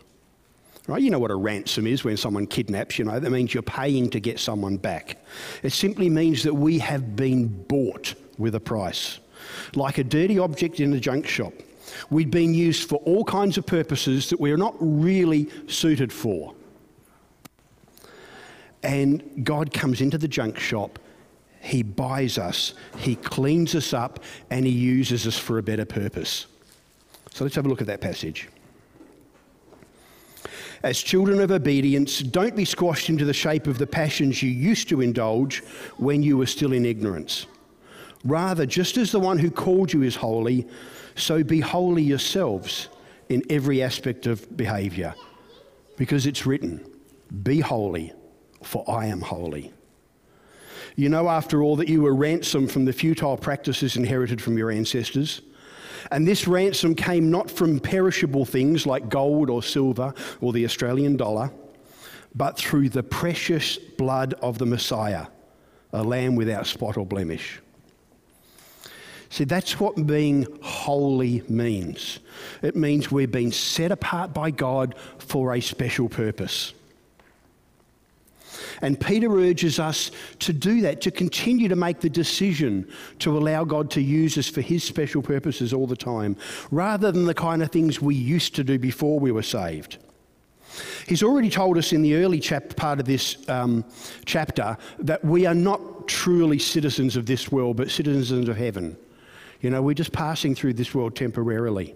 Right? 0.89 1.01
You 1.01 1.11
know 1.11 1.19
what 1.19 1.31
a 1.31 1.35
ransom 1.35 1.85
is 1.85 2.03
when 2.03 2.17
someone 2.17 2.47
kidnaps, 2.47 2.97
you 2.97 3.05
know, 3.05 3.19
that 3.19 3.29
means 3.29 3.53
you're 3.53 3.61
paying 3.63 4.09
to 4.09 4.19
get 4.19 4.39
someone 4.39 4.77
back. 4.77 5.17
It 5.61 5.71
simply 5.71 6.09
means 6.09 6.43
that 6.43 6.53
we 6.53 6.79
have 6.79 7.15
been 7.15 7.47
bought 7.47 8.15
with 8.37 8.55
a 8.55 8.59
price. 8.59 9.19
Like 9.75 9.99
a 9.99 10.03
dirty 10.03 10.39
object 10.39 10.79
in 10.79 10.93
a 10.93 10.99
junk 10.99 11.27
shop, 11.27 11.53
We'd 12.09 12.31
been 12.31 12.53
used 12.53 12.87
for 12.87 12.95
all 12.97 13.23
kinds 13.23 13.57
of 13.57 13.65
purposes 13.65 14.29
that 14.29 14.39
we're 14.39 14.57
not 14.57 14.75
really 14.79 15.49
suited 15.67 16.11
for. 16.11 16.53
And 18.83 19.43
God 19.43 19.73
comes 19.73 20.01
into 20.01 20.17
the 20.17 20.27
junk 20.27 20.57
shop, 20.57 20.99
He 21.61 21.83
buys 21.83 22.37
us, 22.37 22.73
He 22.97 23.15
cleans 23.15 23.75
us 23.75 23.93
up, 23.93 24.23
and 24.49 24.65
He 24.65 24.71
uses 24.71 25.27
us 25.27 25.37
for 25.37 25.57
a 25.57 25.63
better 25.63 25.85
purpose. 25.85 26.45
So 27.33 27.43
let's 27.43 27.55
have 27.55 27.65
a 27.65 27.69
look 27.69 27.81
at 27.81 27.87
that 27.87 28.01
passage. 28.01 28.47
As 30.83 31.01
children 31.01 31.41
of 31.41 31.51
obedience, 31.51 32.19
don't 32.19 32.55
be 32.55 32.65
squashed 32.65 33.09
into 33.09 33.25
the 33.25 33.33
shape 33.33 33.67
of 33.67 33.77
the 33.77 33.87
passions 33.87 34.41
you 34.41 34.49
used 34.49 34.87
to 34.89 35.01
indulge 35.01 35.59
when 35.97 36.23
you 36.23 36.37
were 36.37 36.45
still 36.45 36.71
in 36.71 36.85
ignorance. 36.85 37.47
Rather, 38.23 38.65
just 38.65 38.97
as 38.97 39.11
the 39.11 39.19
one 39.19 39.37
who 39.37 39.51
called 39.51 39.91
you 39.91 40.03
is 40.03 40.15
holy, 40.15 40.67
so 41.15 41.43
be 41.43 41.59
holy 41.59 42.03
yourselves 42.03 42.87
in 43.27 43.43
every 43.49 43.81
aspect 43.81 44.25
of 44.25 44.55
behavior. 44.55 45.13
Because 45.97 46.25
it's 46.25 46.45
written, 46.45 46.85
Be 47.43 47.59
holy, 47.59 48.13
for 48.63 48.89
I 48.89 49.07
am 49.07 49.21
holy. 49.21 49.73
You 50.95 51.09
know, 51.09 51.29
after 51.29 51.61
all, 51.61 51.75
that 51.77 51.87
you 51.87 52.01
were 52.01 52.15
ransomed 52.15 52.71
from 52.71 52.85
the 52.85 52.93
futile 52.93 53.37
practices 53.37 53.95
inherited 53.95 54.41
from 54.41 54.57
your 54.57 54.71
ancestors. 54.71 55.41
And 56.11 56.27
this 56.27 56.47
ransom 56.47 56.95
came 56.95 57.29
not 57.29 57.49
from 57.49 57.79
perishable 57.79 58.45
things 58.45 58.85
like 58.85 59.09
gold 59.09 59.49
or 59.49 59.63
silver 59.63 60.13
or 60.41 60.53
the 60.53 60.65
Australian 60.65 61.17
dollar, 61.17 61.51
but 62.35 62.57
through 62.57 62.89
the 62.89 63.03
precious 63.03 63.77
blood 63.77 64.33
of 64.41 64.57
the 64.57 64.65
Messiah, 64.65 65.27
a 65.93 66.03
lamb 66.03 66.35
without 66.35 66.67
spot 66.67 66.97
or 66.97 67.05
blemish. 67.05 67.61
See, 69.29 69.43
that's 69.43 69.79
what 69.79 70.07
being 70.07 70.47
holy 70.61 71.43
means. 71.47 72.19
It 72.63 72.75
means 72.75 73.11
we're 73.11 73.27
being 73.27 73.51
set 73.51 73.91
apart 73.91 74.33
by 74.33 74.49
God 74.49 74.95
for 75.19 75.53
a 75.53 75.61
special 75.61 76.09
purpose. 76.09 76.73
And 78.81 78.99
Peter 78.99 79.29
urges 79.31 79.79
us 79.79 80.11
to 80.39 80.53
do 80.53 80.81
that, 80.81 81.01
to 81.01 81.11
continue 81.11 81.67
to 81.67 81.75
make 81.75 81.99
the 81.99 82.09
decision 82.09 82.87
to 83.19 83.37
allow 83.37 83.63
God 83.63 83.91
to 83.91 84.01
use 84.01 84.37
us 84.37 84.47
for 84.47 84.61
his 84.61 84.83
special 84.83 85.21
purposes 85.21 85.73
all 85.73 85.87
the 85.87 85.95
time, 85.95 86.37
rather 86.71 87.11
than 87.11 87.25
the 87.25 87.33
kind 87.33 87.61
of 87.61 87.71
things 87.71 88.01
we 88.01 88.15
used 88.15 88.55
to 88.55 88.63
do 88.63 88.79
before 88.79 89.19
we 89.19 89.31
were 89.31 89.43
saved. 89.43 89.97
He's 91.07 91.23
already 91.23 91.49
told 91.49 91.77
us 91.77 91.91
in 91.91 92.01
the 92.01 92.15
early 92.15 92.39
chap- 92.39 92.75
part 92.75 92.99
of 92.99 93.05
this 93.05 93.37
um, 93.49 93.83
chapter 94.25 94.77
that 94.99 95.25
we 95.25 95.45
are 95.45 95.55
not 95.55 96.07
truly 96.07 96.59
citizens 96.59 97.15
of 97.17 97.25
this 97.25 97.51
world, 97.51 97.77
but 97.77 97.89
citizens 97.89 98.47
of 98.47 98.55
heaven. 98.55 98.95
You 99.61 99.69
know, 99.71 99.81
we're 99.81 99.95
just 99.95 100.13
passing 100.13 100.55
through 100.55 100.73
this 100.73 100.95
world 100.95 101.15
temporarily. 101.15 101.95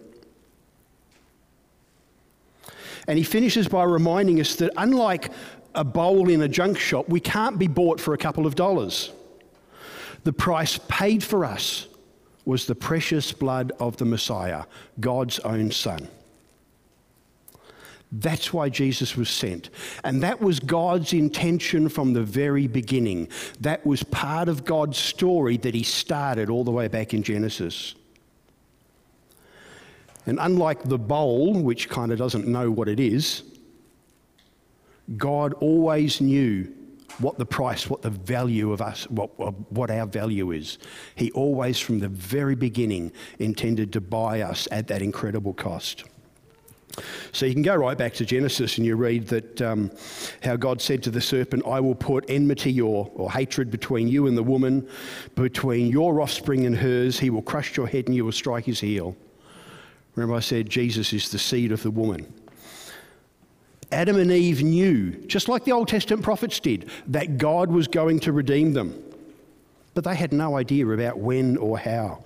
And 3.07 3.17
he 3.17 3.23
finishes 3.23 3.67
by 3.67 3.83
reminding 3.83 4.39
us 4.39 4.55
that 4.55 4.71
unlike 4.77 5.29
a 5.75 5.83
bowl 5.83 6.29
in 6.29 6.41
a 6.41 6.47
junk 6.47 6.77
shop, 6.77 7.09
we 7.09 7.19
can't 7.19 7.57
be 7.57 7.67
bought 7.67 7.99
for 7.99 8.13
a 8.13 8.17
couple 8.17 8.45
of 8.45 8.55
dollars. 8.55 9.11
The 10.23 10.33
price 10.33 10.79
paid 10.87 11.23
for 11.23 11.43
us 11.45 11.87
was 12.45 12.65
the 12.65 12.75
precious 12.75 13.31
blood 13.31 13.71
of 13.79 13.97
the 13.97 14.05
Messiah, 14.05 14.65
God's 14.99 15.39
own 15.39 15.71
Son. 15.71 16.07
That's 18.11 18.53
why 18.53 18.69
Jesus 18.69 19.17
was 19.17 19.29
sent. 19.29 19.71
And 20.03 20.21
that 20.21 20.39
was 20.39 20.59
God's 20.59 21.13
intention 21.13 21.89
from 21.89 22.13
the 22.13 22.21
very 22.21 22.67
beginning. 22.67 23.29
That 23.59 23.83
was 23.85 24.03
part 24.03 24.49
of 24.49 24.65
God's 24.65 24.99
story 24.99 25.57
that 25.57 25.73
He 25.73 25.81
started 25.81 26.49
all 26.49 26.63
the 26.63 26.71
way 26.71 26.87
back 26.87 27.13
in 27.13 27.23
Genesis. 27.23 27.95
And 30.27 30.37
unlike 30.39 30.83
the 30.83 30.99
bowl, 30.99 31.59
which 31.59 31.89
kind 31.89 32.11
of 32.11 32.19
doesn't 32.19 32.47
know 32.47 32.69
what 32.69 32.87
it 32.87 32.99
is, 32.99 33.43
God 35.17 35.53
always 35.55 36.21
knew 36.21 36.73
what 37.19 37.37
the 37.37 37.45
price, 37.45 37.89
what 37.89 38.01
the 38.01 38.09
value 38.09 38.71
of 38.71 38.81
us, 38.81 39.09
what, 39.09 39.29
what 39.71 39.91
our 39.91 40.05
value 40.05 40.51
is. 40.51 40.77
He 41.15 41.31
always, 41.31 41.79
from 41.79 41.99
the 41.99 42.07
very 42.07 42.55
beginning, 42.55 43.11
intended 43.39 43.93
to 43.93 44.01
buy 44.01 44.41
us 44.41 44.67
at 44.71 44.87
that 44.87 45.01
incredible 45.01 45.53
cost. 45.53 46.05
So 47.31 47.45
you 47.47 47.53
can 47.53 47.63
go 47.63 47.75
right 47.75 47.97
back 47.97 48.13
to 48.15 48.25
Genesis 48.25 48.77
and 48.77 48.85
you 48.85 48.95
read 48.95 49.27
that 49.27 49.61
um, 49.61 49.91
how 50.43 50.55
God 50.55 50.79
said 50.79 51.01
to 51.03 51.11
the 51.11 51.21
serpent, 51.21 51.65
I 51.65 51.79
will 51.79 51.95
put 51.95 52.25
enmity 52.29 52.79
or, 52.79 53.11
or 53.15 53.31
hatred 53.31 53.71
between 53.71 54.07
you 54.07 54.27
and 54.27 54.37
the 54.37 54.43
woman, 54.43 54.87
between 55.35 55.87
your 55.87 56.21
offspring 56.21 56.65
and 56.67 56.75
hers. 56.75 57.19
He 57.19 57.31
will 57.31 57.41
crush 57.41 57.75
your 57.75 57.87
head 57.87 58.05
and 58.07 58.15
you 58.15 58.25
will 58.25 58.31
strike 58.31 58.65
his 58.65 58.79
heel. 58.79 59.15
Remember, 60.15 60.35
I 60.35 60.41
said 60.41 60.69
Jesus 60.69 61.13
is 61.13 61.29
the 61.29 61.39
seed 61.39 61.71
of 61.71 61.81
the 61.81 61.89
woman. 61.89 62.31
Adam 63.93 64.17
and 64.17 64.31
Eve 64.31 64.63
knew, 64.63 65.11
just 65.27 65.47
like 65.47 65.63
the 65.63 65.71
Old 65.71 65.87
Testament 65.87 66.23
prophets 66.23 66.59
did, 66.59 66.89
that 67.07 67.37
God 67.37 67.71
was 67.71 67.87
going 67.87 68.19
to 68.21 68.31
redeem 68.31 68.73
them. 68.73 69.01
But 69.93 70.03
they 70.03 70.15
had 70.15 70.33
no 70.33 70.57
idea 70.57 70.87
about 70.87 71.19
when 71.19 71.55
or 71.57 71.77
how. 71.77 72.23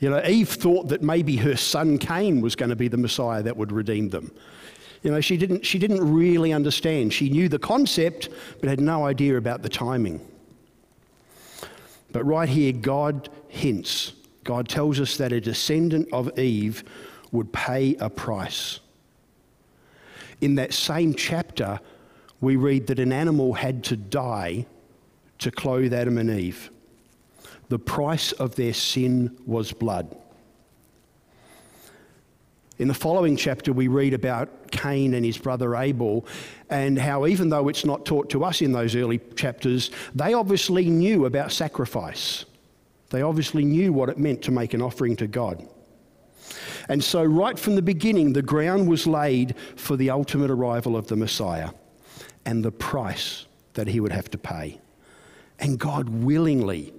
You 0.00 0.10
know, 0.10 0.22
Eve 0.24 0.50
thought 0.50 0.88
that 0.88 1.02
maybe 1.02 1.36
her 1.36 1.56
son 1.56 1.98
Cain 1.98 2.40
was 2.40 2.54
going 2.54 2.68
to 2.68 2.76
be 2.76 2.88
the 2.88 2.98
Messiah 2.98 3.42
that 3.42 3.56
would 3.56 3.72
redeem 3.72 4.10
them. 4.10 4.30
You 5.02 5.10
know, 5.10 5.20
she 5.20 5.36
didn't, 5.36 5.64
she 5.64 5.78
didn't 5.78 6.12
really 6.12 6.52
understand. 6.52 7.12
She 7.12 7.30
knew 7.30 7.48
the 7.48 7.58
concept, 7.58 8.28
but 8.60 8.68
had 8.68 8.80
no 8.80 9.06
idea 9.06 9.36
about 9.38 9.62
the 9.62 9.68
timing. 9.68 10.20
But 12.12 12.24
right 12.24 12.48
here, 12.48 12.72
God 12.72 13.28
hints. 13.48 14.12
God 14.44 14.68
tells 14.68 15.00
us 15.00 15.16
that 15.16 15.32
a 15.32 15.40
descendant 15.40 16.08
of 16.12 16.38
Eve 16.38 16.84
would 17.32 17.52
pay 17.52 17.96
a 17.96 18.10
price. 18.10 18.80
In 20.40 20.56
that 20.56 20.72
same 20.72 21.14
chapter, 21.14 21.80
we 22.40 22.56
read 22.56 22.86
that 22.88 22.98
an 22.98 23.12
animal 23.12 23.54
had 23.54 23.84
to 23.84 23.96
die 23.96 24.66
to 25.38 25.50
clothe 25.50 25.92
Adam 25.92 26.18
and 26.18 26.30
Eve. 26.30 26.70
The 27.68 27.78
price 27.78 28.32
of 28.32 28.54
their 28.54 28.74
sin 28.74 29.36
was 29.46 29.72
blood. 29.72 30.16
In 32.78 32.88
the 32.88 32.94
following 32.94 33.36
chapter, 33.36 33.72
we 33.72 33.88
read 33.88 34.12
about 34.12 34.70
Cain 34.70 35.14
and 35.14 35.24
his 35.24 35.38
brother 35.38 35.74
Abel, 35.74 36.26
and 36.68 36.98
how, 36.98 37.26
even 37.26 37.48
though 37.48 37.68
it's 37.68 37.86
not 37.86 38.04
taught 38.04 38.28
to 38.30 38.44
us 38.44 38.60
in 38.60 38.72
those 38.72 38.94
early 38.94 39.18
chapters, 39.34 39.90
they 40.14 40.34
obviously 40.34 40.90
knew 40.90 41.24
about 41.24 41.52
sacrifice. 41.52 42.44
They 43.08 43.22
obviously 43.22 43.64
knew 43.64 43.94
what 43.94 44.10
it 44.10 44.18
meant 44.18 44.42
to 44.42 44.50
make 44.50 44.74
an 44.74 44.82
offering 44.82 45.16
to 45.16 45.26
God. 45.26 45.66
And 46.88 47.02
so, 47.02 47.22
right 47.24 47.58
from 47.58 47.74
the 47.74 47.82
beginning, 47.82 48.32
the 48.32 48.42
ground 48.42 48.88
was 48.88 49.06
laid 49.06 49.54
for 49.76 49.96
the 49.96 50.10
ultimate 50.10 50.50
arrival 50.50 50.96
of 50.96 51.06
the 51.08 51.16
Messiah 51.16 51.70
and 52.44 52.64
the 52.64 52.72
price 52.72 53.46
that 53.74 53.88
he 53.88 54.00
would 54.00 54.12
have 54.12 54.30
to 54.30 54.38
pay. 54.38 54.80
And 55.58 55.78
God 55.78 56.08
willingly 56.08 56.92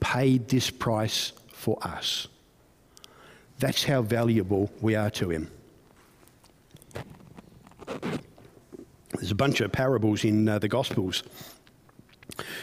paid 0.00 0.48
this 0.48 0.70
price 0.70 1.32
for 1.52 1.78
us. 1.82 2.28
That's 3.58 3.84
how 3.84 4.02
valuable 4.02 4.70
we 4.80 4.94
are 4.94 5.10
to 5.10 5.30
him. 5.30 5.50
There's 9.14 9.32
a 9.32 9.34
bunch 9.34 9.60
of 9.60 9.72
parables 9.72 10.24
in 10.24 10.48
uh, 10.48 10.58
the 10.58 10.68
Gospels 10.68 11.24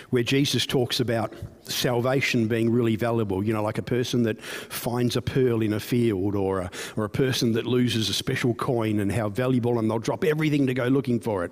where 0.10 0.24
Jesus 0.24 0.66
talks 0.66 1.00
about 1.00 1.34
salvation 1.64 2.48
being 2.48 2.72
really 2.72 2.96
valuable, 2.96 3.44
you 3.44 3.54
know, 3.54 3.64
like 3.64 3.78
a 3.78 3.84
person 3.84 4.24
that 4.24 4.42
finds 4.42 5.16
a 5.16 5.22
pearl 5.22 5.62
in 5.62 5.74
a 5.74 5.80
field 5.80 6.36
or 6.36 6.60
a, 6.60 6.72
or 6.96 7.06
a 7.06 7.10
person 7.10 7.54
that 7.54 7.66
loses 7.66 8.10
a 8.10 8.14
special 8.14 8.54
coin 8.54 9.00
and 9.00 9.12
how 9.12 9.30
valuable, 9.30 9.80
and 9.80 9.90
they'll 9.90 10.00
drop 10.00 10.24
everything 10.24 10.68
to 10.68 10.74
go 10.74 10.88
looking 10.88 11.20
for 11.20 11.44
it. 11.44 11.52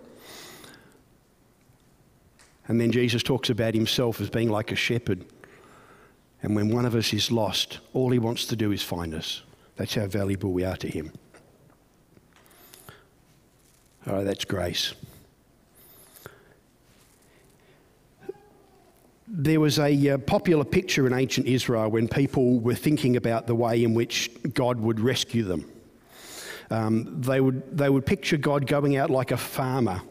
And 2.67 2.79
then 2.79 2.91
Jesus 2.91 3.23
talks 3.23 3.49
about 3.49 3.73
himself 3.73 4.21
as 4.21 4.29
being 4.29 4.49
like 4.49 4.71
a 4.71 4.75
shepherd. 4.75 5.25
And 6.41 6.55
when 6.55 6.69
one 6.69 6.85
of 6.85 6.95
us 6.95 7.13
is 7.13 7.31
lost, 7.31 7.79
all 7.93 8.09
he 8.11 8.19
wants 8.19 8.45
to 8.47 8.55
do 8.55 8.71
is 8.71 8.81
find 8.81 9.13
us. 9.13 9.43
That's 9.75 9.95
how 9.95 10.07
valuable 10.07 10.51
we 10.51 10.63
are 10.63 10.77
to 10.77 10.87
him. 10.87 11.11
All 14.05 14.15
right, 14.15 14.23
that's 14.25 14.45
grace. 14.45 14.93
There 19.27 19.59
was 19.59 19.79
a 19.79 20.09
uh, 20.09 20.17
popular 20.17 20.65
picture 20.65 21.07
in 21.07 21.13
ancient 21.13 21.47
Israel 21.47 21.89
when 21.89 22.07
people 22.07 22.59
were 22.59 22.75
thinking 22.75 23.15
about 23.15 23.47
the 23.47 23.55
way 23.55 23.83
in 23.83 23.93
which 23.93 24.29
God 24.53 24.79
would 24.79 24.99
rescue 24.99 25.43
them. 25.43 25.71
Um, 26.69 27.21
they, 27.21 27.39
would, 27.39 27.77
they 27.77 27.89
would 27.89 28.05
picture 28.05 28.37
God 28.37 28.67
going 28.67 28.97
out 28.97 29.09
like 29.09 29.31
a 29.31 29.37
farmer 29.37 30.01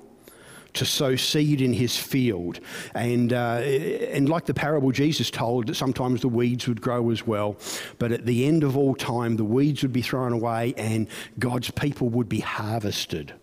to 0.74 0.86
sow 0.86 1.16
seed 1.16 1.60
in 1.60 1.72
his 1.72 1.96
field. 1.96 2.60
And, 2.94 3.32
uh, 3.32 3.60
and 3.60 4.28
like 4.28 4.46
the 4.46 4.54
parable 4.54 4.90
Jesus 4.90 5.30
told, 5.30 5.66
that 5.66 5.74
sometimes 5.74 6.22
the 6.22 6.28
weeds 6.28 6.66
would 6.66 6.80
grow 6.80 7.10
as 7.10 7.26
well. 7.26 7.56
But 7.98 8.12
at 8.12 8.24
the 8.24 8.46
end 8.46 8.64
of 8.64 8.76
all 8.76 8.94
time, 8.94 9.36
the 9.36 9.44
weeds 9.44 9.82
would 9.82 9.92
be 9.92 10.02
thrown 10.02 10.32
away 10.32 10.74
and 10.76 11.08
God's 11.38 11.70
people 11.70 12.08
would 12.10 12.28
be 12.28 12.40
harvested. 12.40 13.34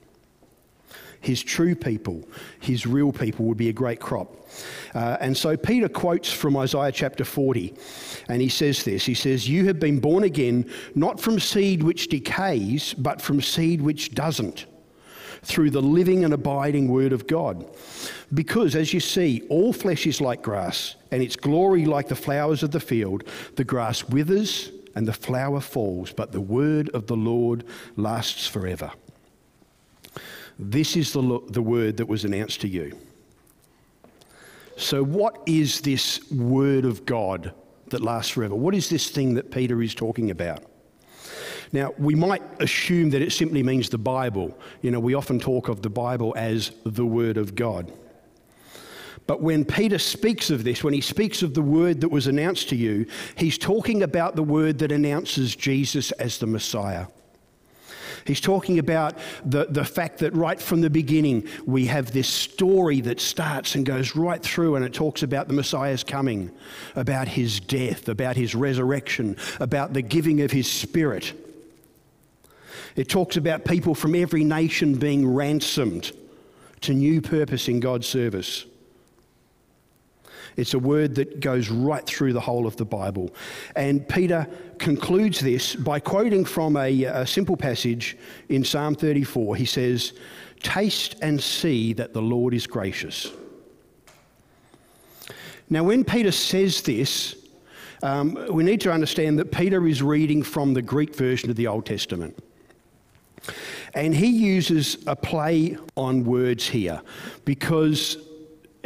His 1.21 1.43
true 1.43 1.75
people, 1.75 2.27
his 2.59 2.85
real 2.85 3.11
people 3.11 3.45
would 3.45 3.57
be 3.57 3.69
a 3.69 3.73
great 3.73 3.99
crop. 3.99 4.35
Uh, 4.95 5.17
and 5.19 5.35
so 5.35 5.55
Peter 5.57 5.89
quotes 5.89 6.31
from 6.31 6.57
Isaiah 6.57 6.91
chapter 6.91 7.25
40, 7.25 7.73
and 8.29 8.41
he 8.41 8.49
says 8.49 8.83
this 8.83 9.05
He 9.05 9.13
says, 9.13 9.47
You 9.47 9.65
have 9.65 9.79
been 9.79 9.99
born 9.99 10.23
again, 10.23 10.69
not 10.95 11.19
from 11.19 11.39
seed 11.39 11.83
which 11.83 12.07
decays, 12.07 12.93
but 12.93 13.21
from 13.21 13.41
seed 13.41 13.81
which 13.81 14.15
doesn't, 14.15 14.65
through 15.43 15.71
the 15.71 15.81
living 15.81 16.23
and 16.23 16.33
abiding 16.33 16.88
word 16.88 17.13
of 17.13 17.27
God. 17.27 17.65
Because, 18.33 18.75
as 18.75 18.93
you 18.93 18.99
see, 18.99 19.43
all 19.49 19.73
flesh 19.73 20.07
is 20.07 20.21
like 20.21 20.41
grass, 20.41 20.95
and 21.11 21.21
its 21.21 21.35
glory 21.35 21.85
like 21.85 22.07
the 22.07 22.15
flowers 22.15 22.63
of 22.63 22.71
the 22.71 22.79
field. 22.79 23.23
The 23.55 23.63
grass 23.63 24.03
withers 24.05 24.71
and 24.95 25.07
the 25.07 25.13
flower 25.13 25.59
falls, 25.59 26.11
but 26.11 26.31
the 26.31 26.41
word 26.41 26.89
of 26.89 27.07
the 27.07 27.15
Lord 27.15 27.63
lasts 27.95 28.47
forever. 28.47 28.91
This 30.59 30.97
is 30.97 31.13
the, 31.13 31.39
the 31.47 31.61
word 31.61 31.95
that 31.97 32.05
was 32.05 32.25
announced 32.25 32.59
to 32.61 32.67
you. 32.67 32.97
So, 34.75 35.03
what 35.03 35.41
is 35.45 35.79
this 35.81 36.29
word 36.29 36.83
of 36.83 37.05
God 37.05 37.53
that 37.87 38.01
lasts 38.01 38.31
forever? 38.31 38.55
What 38.55 38.75
is 38.75 38.89
this 38.89 39.09
thing 39.09 39.33
that 39.35 39.51
Peter 39.51 39.81
is 39.81 39.95
talking 39.95 40.31
about? 40.31 40.63
Now, 41.71 41.93
we 41.97 42.13
might 42.15 42.41
assume 42.61 43.09
that 43.11 43.21
it 43.21 43.31
simply 43.31 43.63
means 43.63 43.89
the 43.89 43.97
Bible. 43.97 44.57
You 44.81 44.91
know, 44.91 44.99
we 44.99 45.13
often 45.13 45.39
talk 45.39 45.69
of 45.69 45.81
the 45.81 45.89
Bible 45.89 46.33
as 46.35 46.71
the 46.83 47.05
Word 47.05 47.37
of 47.37 47.55
God. 47.55 47.91
But 49.27 49.41
when 49.41 49.63
Peter 49.63 49.99
speaks 49.99 50.49
of 50.49 50.63
this, 50.63 50.83
when 50.83 50.93
he 50.93 51.01
speaks 51.01 51.43
of 51.43 51.53
the 51.53 51.61
word 51.61 52.01
that 52.01 52.09
was 52.09 52.25
announced 52.25 52.67
to 52.69 52.75
you, 52.75 53.05
he's 53.35 53.59
talking 53.59 54.01
about 54.01 54.35
the 54.35 54.41
word 54.41 54.79
that 54.79 54.91
announces 54.91 55.55
Jesus 55.55 56.11
as 56.13 56.39
the 56.39 56.47
Messiah. 56.47 57.05
He's 58.25 58.41
talking 58.41 58.79
about 58.79 59.17
the, 59.45 59.65
the 59.65 59.85
fact 59.85 60.19
that 60.19 60.33
right 60.33 60.61
from 60.61 60.81
the 60.81 60.89
beginning, 60.89 61.47
we 61.65 61.85
have 61.88 62.11
this 62.11 62.27
story 62.27 63.01
that 63.01 63.19
starts 63.19 63.75
and 63.75 63.85
goes 63.85 64.15
right 64.15 64.41
through, 64.41 64.75
and 64.75 64.85
it 64.85 64.93
talks 64.93 65.23
about 65.23 65.47
the 65.47 65.53
Messiah's 65.53 66.03
coming, 66.03 66.51
about 66.95 67.27
his 67.27 67.59
death, 67.59 68.09
about 68.09 68.35
his 68.35 68.55
resurrection, 68.55 69.38
about 69.59 69.93
the 69.93 70.01
giving 70.01 70.41
of 70.41 70.51
his 70.51 70.69
spirit. 70.69 71.33
It 72.95 73.07
talks 73.07 73.38
about 73.38 73.65
people 73.65 73.95
from 73.95 74.15
every 74.15 74.43
nation 74.43 74.95
being 74.95 75.27
ransomed 75.33 76.11
to 76.81 76.93
new 76.93 77.21
purpose 77.21 77.67
in 77.67 77.79
God's 77.79 78.07
service. 78.07 78.65
It's 80.59 80.73
a 80.73 80.79
word 80.79 81.15
that 81.15 81.39
goes 81.39 81.69
right 81.69 82.05
through 82.05 82.33
the 82.33 82.41
whole 82.41 82.67
of 82.67 82.75
the 82.75 82.83
Bible. 82.83 83.33
And 83.77 84.07
Peter 84.07 84.45
concludes 84.77 85.39
this 85.39 85.73
by 85.73 86.01
quoting 86.01 86.43
from 86.43 86.75
a, 86.75 87.05
a 87.05 87.25
simple 87.25 87.55
passage 87.55 88.17
in 88.49 88.65
Psalm 88.65 88.95
34. 88.95 89.55
He 89.55 89.65
says, 89.65 90.13
Taste 90.61 91.15
and 91.21 91.41
see 91.41 91.93
that 91.93 92.13
the 92.13 92.21
Lord 92.21 92.53
is 92.53 92.67
gracious. 92.67 93.31
Now, 95.69 95.85
when 95.85 96.03
Peter 96.03 96.31
says 96.31 96.81
this, 96.81 97.37
um, 98.03 98.37
we 98.51 98.63
need 98.63 98.81
to 98.81 98.91
understand 98.91 99.39
that 99.39 99.51
Peter 99.51 99.87
is 99.87 100.03
reading 100.03 100.43
from 100.43 100.73
the 100.73 100.81
Greek 100.81 101.15
version 101.15 101.49
of 101.49 101.55
the 101.55 101.67
Old 101.67 101.85
Testament. 101.85 102.37
And 103.93 104.13
he 104.13 104.27
uses 104.27 104.97
a 105.07 105.15
play 105.15 105.77
on 105.95 106.25
words 106.25 106.67
here 106.67 107.01
because 107.45 108.17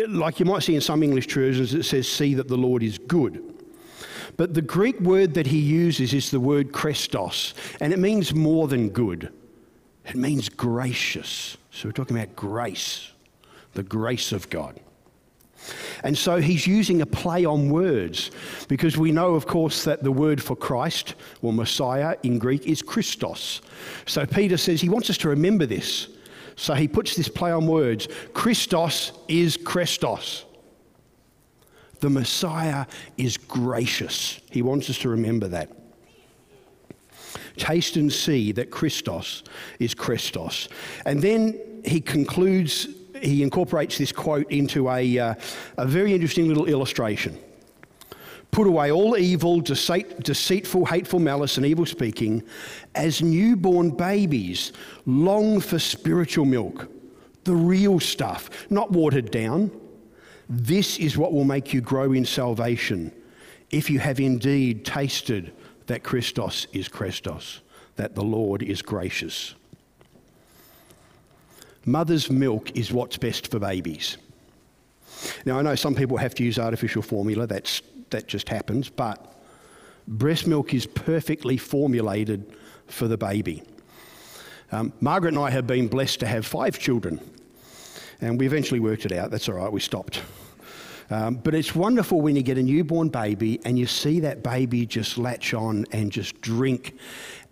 like 0.08 0.40
you 0.40 0.46
might 0.46 0.64
see 0.64 0.76
in 0.76 0.82
some 0.82 1.04
English 1.04 1.28
versions, 1.28 1.74
it 1.74 1.84
says, 1.84 2.08
See 2.08 2.34
that 2.36 2.48
the 2.48 2.58
Lord 2.58 2.84
is 2.84 2.98
good. 2.98 3.54
But 4.38 4.54
the 4.54 4.62
Greek 4.62 5.00
word 5.00 5.36
that 5.36 5.48
he 5.48 5.60
uses 5.60 6.14
is 6.14 6.32
the 6.32 6.40
word 6.40 6.72
chrestos, 6.72 7.54
and 7.80 7.94
it 7.94 8.00
means 8.00 8.34
more 8.34 8.68
than 8.68 8.90
good. 8.90 9.32
It 10.06 10.16
means 10.16 10.50
gracious. 10.50 11.58
So 11.72 11.88
we're 11.88 11.94
talking 11.94 12.18
about 12.18 12.36
grace, 12.36 13.12
the 13.74 13.84
grace 13.84 14.32
of 14.32 14.50
God. 14.50 14.80
And 16.04 16.18
so 16.18 16.42
he's 16.42 16.68
using 16.68 17.02
a 17.02 17.06
play 17.06 17.46
on 17.46 17.70
words 17.70 18.32
because 18.68 18.98
we 18.98 19.12
know, 19.12 19.36
of 19.36 19.48
course, 19.48 19.86
that 19.86 20.04
the 20.04 20.12
word 20.12 20.44
for 20.44 20.56
Christ 20.56 21.16
or 21.42 21.54
Messiah 21.54 22.18
in 22.24 22.38
Greek 22.38 22.68
is 22.68 22.82
Christos. 22.82 23.62
So 24.06 24.26
Peter 24.26 24.58
says 24.58 24.82
he 24.82 24.90
wants 24.90 25.10
us 25.10 25.18
to 25.20 25.30
remember 25.30 25.66
this. 25.66 26.10
So 26.56 26.74
he 26.74 26.88
puts 26.88 27.16
this 27.16 27.28
play 27.28 27.52
on 27.52 27.68
words 27.68 28.08
Christos 28.34 29.12
is 29.28 29.58
chrestos. 29.58 30.44
The 32.00 32.10
Messiah 32.10 32.86
is 33.18 33.38
gracious. 33.38 34.42
He 34.52 34.62
wants 34.62 34.90
us 34.90 34.98
to 35.00 35.10
remember 35.10 35.48
that. 35.48 35.72
Taste 37.56 37.96
and 37.96 38.12
see 38.12 38.52
that 38.54 38.72
Christos 38.72 39.44
is 39.80 39.96
chrestos. 39.96 40.68
And 41.06 41.22
then 41.22 41.82
he 41.86 42.02
concludes, 42.02 42.88
he 43.22 43.42
incorporates 43.42 43.98
this 43.98 44.12
quote 44.12 44.52
into 44.52 44.90
a, 44.90 45.18
uh, 45.18 45.36
a 45.78 45.86
very 45.86 46.14
interesting 46.14 46.48
little 46.48 46.66
illustration. 46.66 47.38
Put 48.54 48.68
away 48.68 48.92
all 48.92 49.18
evil, 49.18 49.62
deceitful, 49.62 50.86
hateful 50.86 51.20
malice, 51.20 51.58
and 51.58 51.66
evil 51.66 51.88
speaking. 51.88 52.44
As 52.94 53.20
newborn 53.20 53.90
babies, 53.90 54.74
long 55.08 55.60
for 55.60 55.80
spiritual 55.80 56.46
milk, 56.46 56.88
the 57.46 57.56
real 57.56 58.00
stuff, 58.00 58.52
not 58.70 58.92
watered 58.92 59.32
down. 59.32 59.72
This 60.48 61.00
is 61.00 61.18
what 61.18 61.34
will 61.34 61.46
make 61.46 61.74
you 61.74 61.82
grow 61.82 62.14
in 62.14 62.26
salvation 62.26 63.12
if 63.72 63.90
you 63.90 63.98
have 63.98 64.20
indeed 64.20 64.86
tasted 64.86 65.52
that 65.88 66.04
Christos 66.04 66.68
is 66.74 66.88
chrestos, 66.88 67.62
that 67.96 68.14
the 68.14 68.24
Lord 68.24 68.62
is 68.62 68.84
gracious. 68.84 69.56
Mother's 71.88 72.30
milk 72.30 72.78
is 72.78 72.94
what's 72.94 73.18
best 73.18 73.50
for 73.50 73.58
babies. 73.58 74.18
Now, 75.44 75.58
I 75.58 75.64
know 75.64 75.74
some 75.74 75.96
people 75.96 76.18
have 76.18 76.36
to 76.36 76.44
use 76.44 76.60
artificial 76.60 77.02
formula, 77.02 77.48
that's 77.48 77.82
that 78.14 78.28
just 78.28 78.50
happens, 78.50 78.90
but 78.90 79.36
breast 80.08 80.48
milk 80.48 80.74
is 80.74 80.86
perfectly 80.86 81.58
formulated 81.58 82.56
for 82.88 83.08
the 83.08 83.18
baby. 83.18 83.62
Um, 84.72 84.92
Margaret 85.02 85.36
and 85.36 85.44
I 85.44 85.52
have 85.52 85.68
been 85.68 85.88
blessed 85.88 86.22
to 86.22 86.26
have 86.26 86.46
five 86.46 86.80
children, 86.80 87.20
and 88.22 88.40
we 88.40 88.48
eventually 88.48 88.80
worked 88.80 89.06
it 89.06 89.12
out. 89.12 89.30
That's 89.30 89.48
all 89.48 89.56
right, 89.56 89.72
we 89.72 89.80
stopped. 89.80 90.22
Um, 91.10 91.36
but 91.36 91.54
it's 91.54 91.76
wonderful 91.76 92.22
when 92.22 92.36
you 92.36 92.42
get 92.42 92.58
a 92.58 92.64
newborn 92.64 93.10
baby 93.10 93.60
and 93.66 93.78
you 93.78 93.86
see 93.86 94.22
that 94.22 94.42
baby 94.42 94.86
just 94.86 95.18
latch 95.18 95.54
on 95.54 95.86
and 95.92 96.12
just 96.12 96.42
drink, 96.42 96.98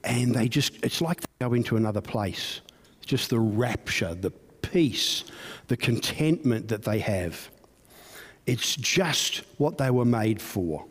and 0.03 0.33
they 0.33 0.47
just, 0.47 0.83
it's 0.83 1.01
like 1.01 1.21
they 1.21 1.45
go 1.47 1.53
into 1.53 1.75
another 1.75 2.01
place. 2.01 2.61
Just 3.05 3.29
the 3.29 3.39
rapture, 3.39 4.15
the 4.15 4.31
peace, 4.61 5.25
the 5.67 5.77
contentment 5.77 6.69
that 6.69 6.83
they 6.83 6.99
have. 6.99 7.49
It's 8.51 8.75
just 8.75 9.43
what 9.59 9.77
they 9.77 9.89
were 9.91 10.03
made 10.03 10.41
for. 10.41 10.83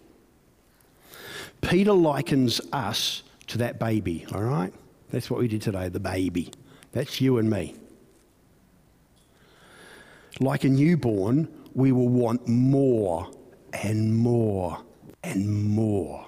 Peter 1.61 1.92
likens 1.92 2.59
us 2.73 3.23
to 3.49 3.59
that 3.59 3.79
baby, 3.79 4.25
all 4.33 4.42
right? 4.42 4.73
That's 5.11 5.31
what 5.31 5.40
we 5.40 5.46
did 5.46 5.61
today, 5.61 5.90
the 5.90 6.01
baby. 6.01 6.53
That's 6.92 7.20
you 7.20 7.37
and 7.37 7.51
me. 7.51 7.75
Like 10.40 10.64
a 10.64 10.70
newborn, 10.70 11.49
we 11.75 11.92
will 11.92 12.09
want 12.09 12.49
more 12.49 13.31
and 13.75 14.16
more 14.16 14.79
and 15.23 15.46
more. 15.46 16.27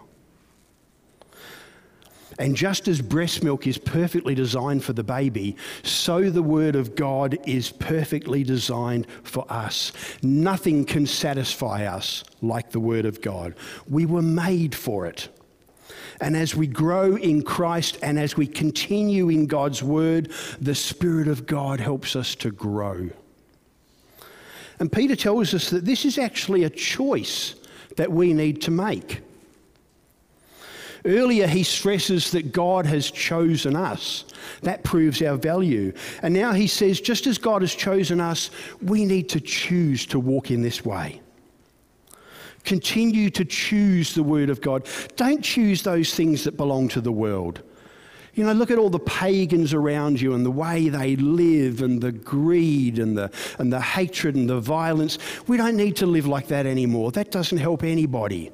And 2.38 2.56
just 2.56 2.88
as 2.88 3.00
breast 3.00 3.42
milk 3.42 3.66
is 3.66 3.78
perfectly 3.78 4.34
designed 4.34 4.84
for 4.84 4.92
the 4.92 5.04
baby, 5.04 5.56
so 5.82 6.30
the 6.30 6.42
Word 6.42 6.76
of 6.76 6.94
God 6.94 7.38
is 7.46 7.70
perfectly 7.70 8.42
designed 8.42 9.06
for 9.22 9.44
us. 9.50 9.92
Nothing 10.22 10.84
can 10.84 11.06
satisfy 11.06 11.84
us 11.84 12.24
like 12.40 12.70
the 12.70 12.80
Word 12.80 13.04
of 13.04 13.20
God. 13.20 13.54
We 13.88 14.06
were 14.06 14.22
made 14.22 14.74
for 14.74 15.06
it. 15.06 15.28
And 16.20 16.36
as 16.36 16.54
we 16.54 16.66
grow 16.66 17.16
in 17.16 17.42
Christ 17.42 17.98
and 18.02 18.18
as 18.18 18.36
we 18.36 18.46
continue 18.46 19.28
in 19.28 19.46
God's 19.46 19.82
Word, 19.82 20.30
the 20.60 20.74
Spirit 20.74 21.28
of 21.28 21.46
God 21.46 21.80
helps 21.80 22.14
us 22.14 22.34
to 22.36 22.50
grow. 22.50 23.10
And 24.78 24.90
Peter 24.90 25.16
tells 25.16 25.54
us 25.54 25.70
that 25.70 25.84
this 25.84 26.04
is 26.04 26.18
actually 26.18 26.64
a 26.64 26.70
choice 26.70 27.54
that 27.96 28.10
we 28.10 28.32
need 28.32 28.62
to 28.62 28.70
make. 28.70 29.20
Earlier, 31.04 31.48
he 31.48 31.64
stresses 31.64 32.30
that 32.30 32.52
God 32.52 32.86
has 32.86 33.10
chosen 33.10 33.74
us. 33.74 34.24
That 34.62 34.84
proves 34.84 35.20
our 35.22 35.36
value. 35.36 35.92
And 36.22 36.32
now 36.32 36.52
he 36.52 36.66
says, 36.68 37.00
just 37.00 37.26
as 37.26 37.38
God 37.38 37.62
has 37.62 37.74
chosen 37.74 38.20
us, 38.20 38.50
we 38.80 39.04
need 39.04 39.28
to 39.30 39.40
choose 39.40 40.06
to 40.06 40.20
walk 40.20 40.50
in 40.50 40.62
this 40.62 40.84
way. 40.84 41.20
Continue 42.64 43.30
to 43.30 43.44
choose 43.44 44.14
the 44.14 44.22
Word 44.22 44.48
of 44.48 44.60
God. 44.60 44.86
Don't 45.16 45.42
choose 45.42 45.82
those 45.82 46.14
things 46.14 46.44
that 46.44 46.56
belong 46.56 46.88
to 46.90 47.00
the 47.00 47.10
world. 47.10 47.62
You 48.34 48.44
know, 48.44 48.52
look 48.52 48.70
at 48.70 48.78
all 48.78 48.88
the 48.88 49.00
pagans 49.00 49.74
around 49.74 50.20
you 50.20 50.34
and 50.34 50.46
the 50.46 50.50
way 50.50 50.88
they 50.88 51.16
live 51.16 51.82
and 51.82 52.00
the 52.00 52.12
greed 52.12 52.98
and 52.98 53.18
the, 53.18 53.30
and 53.58 53.72
the 53.72 53.80
hatred 53.80 54.36
and 54.36 54.48
the 54.48 54.60
violence. 54.60 55.18
We 55.48 55.56
don't 55.56 55.76
need 55.76 55.96
to 55.96 56.06
live 56.06 56.26
like 56.26 56.46
that 56.48 56.64
anymore. 56.64 57.10
That 57.10 57.30
doesn't 57.30 57.58
help 57.58 57.82
anybody. 57.82 58.50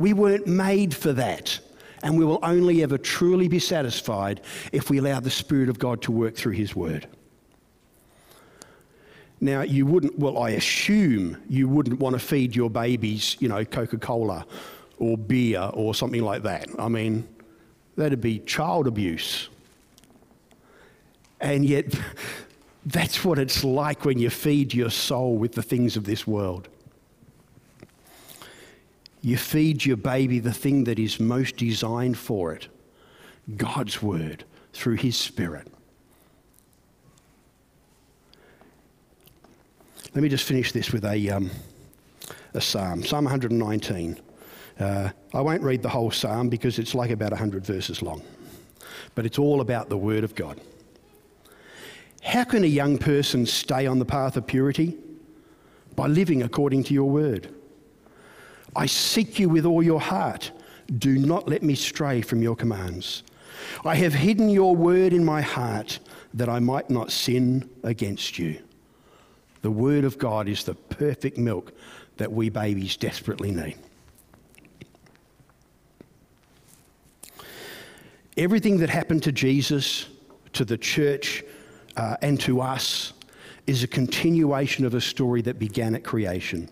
We 0.00 0.14
weren't 0.14 0.46
made 0.46 0.96
for 0.96 1.12
that. 1.12 1.60
And 2.02 2.18
we 2.18 2.24
will 2.24 2.38
only 2.42 2.82
ever 2.82 2.96
truly 2.96 3.48
be 3.48 3.58
satisfied 3.58 4.40
if 4.72 4.88
we 4.88 4.96
allow 4.96 5.20
the 5.20 5.30
Spirit 5.30 5.68
of 5.68 5.78
God 5.78 6.00
to 6.02 6.10
work 6.10 6.34
through 6.34 6.54
His 6.54 6.74
Word. 6.74 7.06
Now, 9.42 9.60
you 9.60 9.84
wouldn't, 9.84 10.18
well, 10.18 10.38
I 10.38 10.50
assume 10.50 11.36
you 11.50 11.68
wouldn't 11.68 12.00
want 12.00 12.14
to 12.14 12.18
feed 12.18 12.56
your 12.56 12.70
babies, 12.70 13.36
you 13.40 13.48
know, 13.48 13.62
Coca 13.66 13.98
Cola 13.98 14.46
or 14.98 15.18
beer 15.18 15.70
or 15.74 15.94
something 15.94 16.22
like 16.22 16.44
that. 16.44 16.66
I 16.78 16.88
mean, 16.88 17.28
that'd 17.96 18.22
be 18.22 18.38
child 18.40 18.86
abuse. 18.86 19.50
And 21.42 21.62
yet, 21.62 21.94
that's 22.86 23.22
what 23.22 23.38
it's 23.38 23.62
like 23.62 24.06
when 24.06 24.18
you 24.18 24.30
feed 24.30 24.72
your 24.72 24.90
soul 24.90 25.36
with 25.36 25.52
the 25.52 25.62
things 25.62 25.98
of 25.98 26.04
this 26.04 26.26
world. 26.26 26.70
You 29.22 29.36
feed 29.36 29.84
your 29.84 29.96
baby 29.96 30.38
the 30.38 30.52
thing 30.52 30.84
that 30.84 30.98
is 30.98 31.20
most 31.20 31.56
designed 31.56 32.16
for 32.16 32.54
it 32.54 32.68
God's 33.56 34.02
Word 34.02 34.44
through 34.72 34.96
His 34.96 35.16
Spirit. 35.16 35.68
Let 40.14 40.22
me 40.22 40.28
just 40.28 40.44
finish 40.44 40.72
this 40.72 40.92
with 40.92 41.04
a, 41.04 41.30
um, 41.30 41.50
a 42.54 42.60
psalm, 42.60 43.04
Psalm 43.04 43.24
119. 43.24 44.20
Uh, 44.78 45.10
I 45.34 45.40
won't 45.40 45.62
read 45.62 45.82
the 45.82 45.88
whole 45.88 46.10
psalm 46.10 46.48
because 46.48 46.78
it's 46.78 46.94
like 46.94 47.10
about 47.10 47.30
100 47.30 47.64
verses 47.64 48.02
long, 48.02 48.22
but 49.14 49.26
it's 49.26 49.38
all 49.38 49.60
about 49.60 49.88
the 49.88 49.98
Word 49.98 50.24
of 50.24 50.34
God. 50.34 50.60
How 52.22 52.44
can 52.44 52.64
a 52.64 52.68
young 52.68 52.98
person 52.98 53.46
stay 53.46 53.86
on 53.86 53.98
the 53.98 54.04
path 54.04 54.36
of 54.36 54.46
purity? 54.46 54.96
By 55.96 56.06
living 56.06 56.42
according 56.42 56.84
to 56.84 56.94
your 56.94 57.10
word. 57.10 57.52
I 58.74 58.86
seek 58.86 59.38
you 59.38 59.48
with 59.48 59.66
all 59.66 59.82
your 59.82 60.00
heart. 60.00 60.52
Do 60.98 61.18
not 61.18 61.48
let 61.48 61.62
me 61.62 61.74
stray 61.74 62.20
from 62.20 62.42
your 62.42 62.56
commands. 62.56 63.22
I 63.84 63.94
have 63.96 64.14
hidden 64.14 64.48
your 64.48 64.74
word 64.74 65.12
in 65.12 65.24
my 65.24 65.40
heart 65.40 65.98
that 66.34 66.48
I 66.48 66.60
might 66.60 66.90
not 66.90 67.10
sin 67.10 67.68
against 67.82 68.38
you. 68.38 68.60
The 69.62 69.70
word 69.70 70.04
of 70.04 70.18
God 70.18 70.48
is 70.48 70.64
the 70.64 70.74
perfect 70.74 71.36
milk 71.36 71.72
that 72.16 72.32
we 72.32 72.48
babies 72.48 72.96
desperately 72.96 73.50
need. 73.50 73.76
Everything 78.36 78.78
that 78.78 78.88
happened 78.88 79.22
to 79.24 79.32
Jesus, 79.32 80.06
to 80.54 80.64
the 80.64 80.78
church, 80.78 81.42
uh, 81.96 82.16
and 82.22 82.40
to 82.40 82.60
us 82.60 83.12
is 83.66 83.82
a 83.82 83.88
continuation 83.88 84.84
of 84.84 84.94
a 84.94 85.00
story 85.00 85.42
that 85.42 85.58
began 85.58 85.94
at 85.94 86.04
creation. 86.04 86.68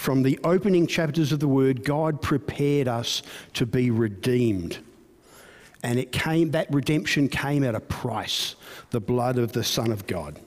From 0.00 0.22
the 0.22 0.40
opening 0.44 0.86
chapters 0.86 1.30
of 1.30 1.40
the 1.40 1.46
Word, 1.46 1.84
God 1.84 2.22
prepared 2.22 2.88
us 2.88 3.22
to 3.52 3.66
be 3.66 3.90
redeemed. 3.90 4.78
And 5.82 5.98
it 5.98 6.10
came, 6.10 6.52
that 6.52 6.72
redemption 6.72 7.28
came 7.28 7.62
at 7.64 7.74
a 7.74 7.80
price 7.80 8.54
the 8.92 9.00
blood 9.00 9.36
of 9.36 9.52
the 9.52 9.62
Son 9.62 9.92
of 9.92 10.06
God. 10.06 10.40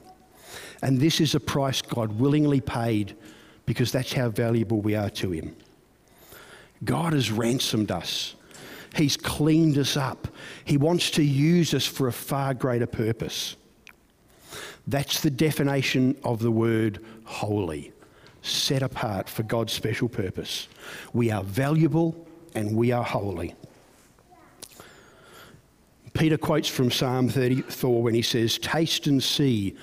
And 0.82 0.98
this 0.98 1.20
is 1.20 1.36
a 1.36 1.40
price 1.40 1.82
God 1.82 2.18
willingly 2.18 2.60
paid 2.60 3.16
because 3.64 3.92
that's 3.92 4.12
how 4.12 4.28
valuable 4.28 4.80
we 4.80 4.96
are 4.96 5.10
to 5.10 5.30
Him. 5.30 5.54
God 6.82 7.12
has 7.12 7.30
ransomed 7.30 7.92
us, 7.92 8.34
He's 8.96 9.16
cleaned 9.16 9.78
us 9.78 9.96
up. 9.96 10.26
He 10.64 10.76
wants 10.76 11.12
to 11.12 11.22
use 11.22 11.74
us 11.74 11.86
for 11.86 12.08
a 12.08 12.12
far 12.12 12.54
greater 12.54 12.88
purpose. 12.88 13.54
That's 14.88 15.20
the 15.20 15.30
definition 15.30 16.16
of 16.24 16.40
the 16.40 16.50
word 16.50 17.04
holy, 17.24 17.92
set 18.44 18.82
apart 18.82 19.28
for 19.28 19.42
God's 19.42 19.72
special 19.72 20.08
purpose. 20.08 20.68
We 21.12 21.30
are 21.30 21.42
valuable 21.42 22.26
and 22.54 22.76
we 22.76 22.92
are 22.92 23.02
holy. 23.02 23.54
Peter 26.12 26.38
quotes 26.38 26.68
from 26.68 26.90
Psalm 26.90 27.28
34 27.28 28.02
when 28.02 28.14
he 28.14 28.22
says, 28.22 28.58
Taste 28.58 29.06
and 29.06 29.22
see 29.22 29.76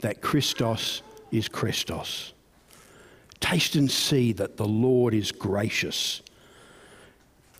that 0.00 0.20
Christos 0.20 1.02
is 1.30 1.48
chrestos. 1.48 2.32
Taste 3.38 3.76
and 3.76 3.90
see 3.90 4.32
that 4.32 4.56
the 4.56 4.66
Lord 4.66 5.14
is 5.14 5.30
gracious. 5.30 6.22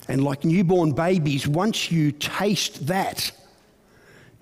And 0.08 0.24
like 0.24 0.44
newborn 0.44 0.92
babies, 0.92 1.46
once 1.46 1.92
you 1.92 2.12
taste 2.12 2.86
that, 2.86 3.30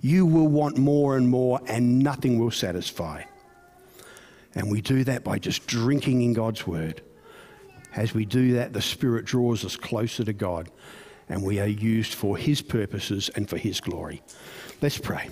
you 0.01 0.25
will 0.25 0.47
want 0.47 0.77
more 0.77 1.17
and 1.17 1.27
more, 1.27 1.59
and 1.67 1.99
nothing 1.99 2.39
will 2.39 2.51
satisfy. 2.51 3.23
And 4.55 4.71
we 4.71 4.81
do 4.81 5.03
that 5.03 5.23
by 5.23 5.37
just 5.37 5.67
drinking 5.67 6.21
in 6.21 6.33
God's 6.33 6.65
word. 6.65 7.01
As 7.95 8.13
we 8.13 8.25
do 8.25 8.53
that, 8.53 8.73
the 8.73 8.81
Spirit 8.81 9.25
draws 9.25 9.63
us 9.63 9.75
closer 9.75 10.23
to 10.23 10.33
God, 10.33 10.69
and 11.29 11.43
we 11.43 11.59
are 11.59 11.67
used 11.67 12.13
for 12.13 12.37
His 12.37 12.61
purposes 12.61 13.29
and 13.35 13.49
for 13.49 13.57
His 13.57 13.79
glory. 13.81 14.21
Let's 14.81 14.97
pray. 14.97 15.29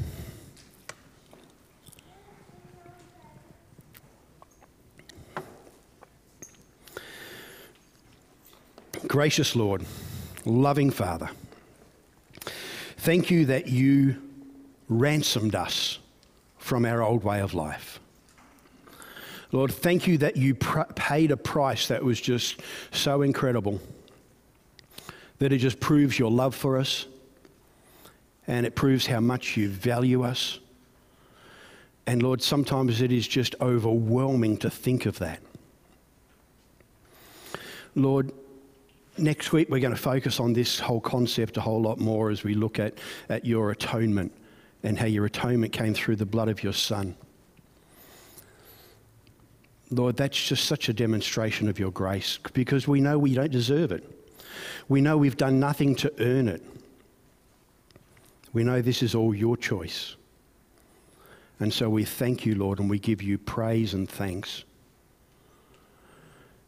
Gracious 9.08 9.56
Lord, 9.56 9.86
loving 10.46 10.90
Father, 10.90 11.30
thank 12.98 13.30
you 13.30 13.46
that 13.46 13.68
you 13.68 14.22
ransomed 14.88 15.56
us 15.56 16.00
from 16.58 16.86
our 16.86 17.04
old 17.04 17.24
way 17.24 17.42
of 17.42 17.54
life. 17.54 18.00
Lord, 19.54 19.72
thank 19.72 20.08
you 20.08 20.18
that 20.18 20.36
you 20.36 20.56
pr- 20.56 20.82
paid 20.96 21.30
a 21.30 21.38
price 21.38 21.88
that 21.88 22.04
was 22.04 22.20
just 22.20 22.60
so 22.92 23.22
incredible, 23.22 23.80
that 25.38 25.54
it 25.54 25.60
just 25.60 25.80
proves 25.80 26.18
your 26.18 26.32
love 26.32 26.56
for 26.56 26.78
us 26.78 27.06
and 28.48 28.66
it 28.66 28.76
proves 28.76 29.06
how 29.06 29.20
much 29.20 29.56
you 29.56 29.70
value 29.70 30.24
us. 30.24 30.60
And 32.08 32.24
Lord, 32.24 32.42
sometimes 32.42 33.00
it 33.00 33.12
is 33.12 33.28
just 33.28 33.56
overwhelming 33.62 34.58
to 34.58 34.72
think 34.72 35.06
of 35.06 35.20
that. 35.20 35.40
Lord, 37.96 38.32
next 39.20 39.54
week 39.54 39.70
we're 39.70 39.80
going 39.80 39.96
to 39.96 40.02
focus 40.02 40.40
on 40.40 40.54
this 40.54 40.80
whole 40.80 41.00
concept 41.00 41.58
a 41.58 41.62
whole 41.62 41.80
lot 41.80 42.00
more 42.00 42.32
as 42.32 42.44
we 42.44 42.56
look 42.56 42.80
at, 42.80 42.96
at 43.30 43.46
your 43.46 43.70
atonement 43.70 44.32
and 44.82 44.98
how 44.98 45.06
your 45.06 45.26
atonement 45.26 45.74
came 45.74 45.94
through 45.94 46.16
the 46.16 46.26
blood 46.26 46.50
of 46.50 46.64
your 46.64 46.74
Son. 46.74 47.16
Lord, 49.92 50.18
that's 50.18 50.42
just 50.42 50.66
such 50.66 50.90
a 50.90 50.94
demonstration 50.94 51.70
of 51.70 51.80
your 51.80 51.92
grace 51.92 52.40
because 52.54 52.88
we 52.88 53.02
know 53.02 53.20
we 53.20 53.34
don't 53.34 53.52
deserve 53.52 53.92
it. 53.92 54.10
We 54.90 55.02
know 55.02 55.18
we've 55.18 55.38
done 55.38 55.60
nothing 55.60 55.96
to 55.96 56.14
earn 56.20 56.48
it. 56.48 56.64
We 58.54 58.64
know 58.64 58.82
this 58.82 59.02
is 59.02 59.16
all 59.16 59.34
your 59.34 59.58
choice. 59.58 60.16
And 61.60 61.74
so 61.74 61.90
we 61.90 62.06
thank 62.06 62.46
you, 62.46 62.56
Lord, 62.56 62.80
and 62.80 62.90
we 62.90 63.00
give 63.00 63.22
you 63.22 63.38
praise 63.38 63.94
and 63.94 64.10
thanks. 64.10 64.64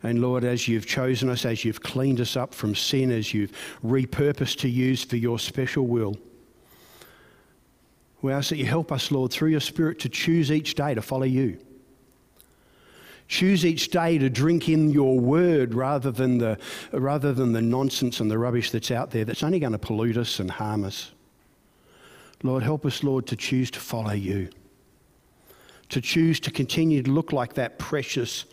And 0.04 0.21
Lord, 0.21 0.43
as 0.43 0.67
you've 0.67 0.86
chosen 0.86 1.30
us, 1.30 1.45
as 1.45 1.65
you've 1.65 1.82
cleaned 1.82 2.21
us 2.21 2.38
up 2.38 2.54
from 2.54 2.75
sin, 2.75 3.12
as 3.12 3.34
you've 3.34 3.51
repurposed 3.84 4.60
to 4.60 4.69
use 4.69 5.04
for 5.04 5.15
your 5.15 5.39
special 5.39 5.88
will, 5.88 6.15
we 8.21 8.32
ask 8.32 8.49
that 8.49 8.58
you 8.58 8.65
help 8.65 8.91
us, 8.91 9.12
Lord, 9.12 9.32
through 9.32 9.49
your 9.49 9.60
Spirit 9.60 9.99
to 9.99 10.10
choose 10.10 10.51
each 10.51 10.75
day 10.75 10.93
to 10.93 11.01
follow 11.01 11.25
you. 11.25 11.58
Choose 13.27 13.65
each 13.65 13.89
day 13.89 14.17
to 14.17 14.29
drink 14.29 14.69
in 14.69 14.91
your 14.91 15.19
word 15.19 15.73
rather 15.73 16.11
than 16.11 16.38
the, 16.38 16.59
rather 16.91 17.33
than 17.33 17.53
the 17.53 17.61
nonsense 17.61 18.19
and 18.19 18.29
the 18.29 18.38
rubbish 18.38 18.71
that's 18.71 18.91
out 18.91 19.11
there 19.11 19.25
that's 19.25 19.41
only 19.43 19.59
going 19.59 19.71
to 19.71 19.79
pollute 19.79 20.17
us 20.17 20.39
and 20.39 20.51
harm 20.51 20.83
us. 20.83 21.11
Lord, 22.43 22.61
help 22.61 22.85
us, 22.85 23.03
Lord, 23.03 23.25
to 23.27 23.35
choose 23.35 23.71
to 23.71 23.79
follow 23.79 24.11
you, 24.11 24.49
to 25.89 26.01
choose 26.01 26.39
to 26.41 26.51
continue 26.51 27.01
to 27.01 27.09
look 27.09 27.31
like 27.31 27.55
that 27.55 27.79
precious 27.79 28.45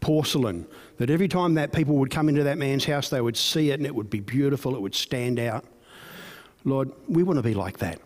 porcelain, 0.00 0.66
that 0.96 1.10
every 1.10 1.28
time 1.28 1.54
that 1.54 1.72
people 1.72 1.96
would 1.96 2.10
come 2.10 2.30
into 2.30 2.44
that 2.44 2.56
man's 2.56 2.86
house, 2.86 3.10
they 3.10 3.20
would 3.20 3.36
see 3.36 3.70
it 3.70 3.74
and 3.74 3.86
it 3.86 3.94
would 3.94 4.08
be 4.08 4.20
beautiful, 4.20 4.74
it 4.74 4.80
would 4.80 4.94
stand 4.94 5.38
out. 5.38 5.66
Lord, 6.64 6.90
we 7.08 7.22
want 7.22 7.38
to 7.38 7.42
be 7.42 7.54
like 7.54 7.78
that. 7.78 8.00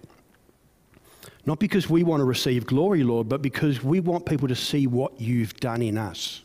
Not 1.49 1.61
because 1.61 1.89
we 1.89 2.05
want 2.05 2.21
to 2.21 2.27
receive 2.27 2.67
glory, 2.67 3.03
Lord, 3.03 3.27
but 3.27 3.41
because 3.41 3.83
we 3.83 4.01
want 4.01 4.27
people 4.27 4.49
to 4.49 4.55
see 4.55 4.87
what 4.87 5.19
you've 5.19 5.55
done 5.55 5.81
in 5.81 5.97
us. 5.97 6.43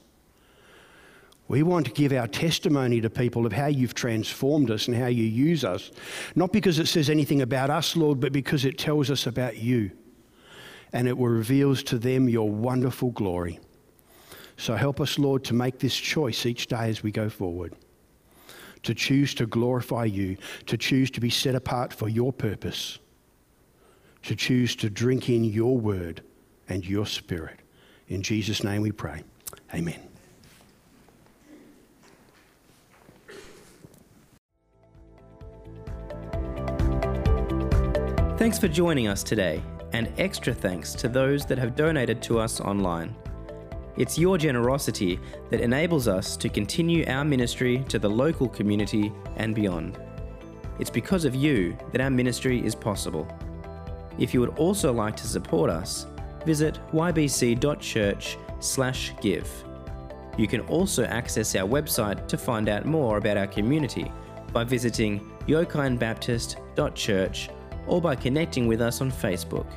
We 1.49 1.61
want 1.61 1.87
to 1.87 1.91
give 1.91 2.13
our 2.13 2.25
testimony 2.25 3.01
to 3.01 3.09
people 3.09 3.45
of 3.45 3.51
how 3.51 3.65
you've 3.65 3.95
transformed 3.95 4.71
us 4.71 4.87
and 4.87 4.95
how 4.95 5.07
you 5.07 5.25
use 5.25 5.65
us. 5.65 5.91
Not 6.35 6.53
because 6.53 6.79
it 6.79 6.87
says 6.87 7.09
anything 7.09 7.41
about 7.41 7.69
us, 7.69 7.97
Lord, 7.97 8.21
but 8.21 8.31
because 8.31 8.63
it 8.63 8.77
tells 8.77 9.11
us 9.11 9.27
about 9.27 9.57
you. 9.57 9.91
And 10.93 11.05
it 11.09 11.17
reveals 11.17 11.83
to 11.83 11.99
them 11.99 12.29
your 12.29 12.49
wonderful 12.49 13.11
glory. 13.11 13.59
So 14.55 14.77
help 14.77 15.01
us, 15.01 15.19
Lord, 15.19 15.43
to 15.43 15.53
make 15.53 15.79
this 15.79 15.97
choice 15.97 16.45
each 16.45 16.67
day 16.67 16.87
as 16.87 17.03
we 17.03 17.11
go 17.11 17.27
forward. 17.29 17.75
To 18.83 18.93
choose 18.95 19.33
to 19.33 19.47
glorify 19.47 20.05
you, 20.05 20.37
to 20.67 20.77
choose 20.77 21.11
to 21.11 21.19
be 21.19 21.29
set 21.29 21.55
apart 21.55 21.91
for 21.91 22.07
your 22.07 22.31
purpose 22.31 22.99
to 24.23 24.36
choose 24.36 24.75
to 24.77 24.89
drink 24.89 25.29
in 25.29 25.43
your 25.43 25.77
word 25.77 26.21
and 26.69 26.86
your 26.86 27.05
spirit. 27.05 27.59
In 28.07 28.21
Jesus' 28.21 28.63
name 28.63 28.81
we 28.81 28.91
pray. 28.91 29.23
Amen. 29.73 29.99
Thanks 38.38 38.59
for 38.59 38.67
joining 38.67 39.07
us 39.07 39.23
today, 39.23 39.62
and 39.93 40.12
extra 40.17 40.53
thanks 40.53 40.93
to 40.95 41.07
those 41.07 41.45
that 41.45 41.57
have 41.57 41.75
donated 41.75 42.21
to 42.23 42.39
us 42.39 42.59
online. 42.59 43.15
It's 43.95 44.17
your 44.17 44.38
generosity 44.38 45.19
that 45.49 45.62
enables 45.62 46.07
us 46.07 46.36
to 46.38 46.49
continue 46.49 47.05
our 47.07 47.23
ministry 47.23 47.86
to 47.89 47.99
the 47.99 48.09
local 48.09 48.49
community 48.49 49.13
and 49.38 49.53
beyond. 49.53 49.99
It's 50.79 50.89
because 50.89 51.25
of 51.25 51.36
you 51.36 51.77
that 51.91 52.01
our 52.01 52.09
ministry 52.09 52.65
is 52.65 52.75
possible. 52.75 53.27
If 54.17 54.34
you 54.34 54.39
would 54.41 54.58
also 54.58 54.91
like 54.93 55.15
to 55.17 55.28
support 55.28 55.69
us, 55.69 56.08
visit 56.45 56.80
ybc.church/give. 56.91 59.63
You 60.38 60.47
can 60.47 60.62
also 60.62 61.04
access 61.06 61.56
our 61.56 61.67
website 61.67 62.28
to 62.28 62.38
find 62.38 62.69
out 62.69 62.86
more 62.86 63.17
about 63.17 63.38
our 63.38 63.47
community 63.47 64.12
by 64.52 64.63
visiting 64.63 65.32
yokinebaptist.church 65.47 67.49
or 67.88 68.02
by 68.02 68.15
connecting 68.15 68.67
with 68.67 68.82
us 68.82 69.02
on 69.02 69.12
Facebook. 69.12 69.67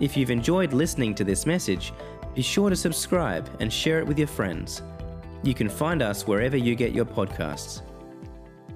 If 0.00 0.16
you've 0.16 0.30
enjoyed 0.30 0.72
listening 0.72 1.14
to 1.16 1.24
this 1.24 1.46
message, 1.46 1.92
be 2.34 2.42
sure 2.42 2.70
to 2.70 2.76
subscribe 2.76 3.48
and 3.60 3.72
share 3.72 3.98
it 3.98 4.06
with 4.06 4.18
your 4.18 4.28
friends. 4.28 4.82
You 5.42 5.54
can 5.54 5.68
find 5.68 6.02
us 6.02 6.26
wherever 6.26 6.56
you 6.56 6.74
get 6.74 6.92
your 6.92 7.04
podcasts. 7.04 7.82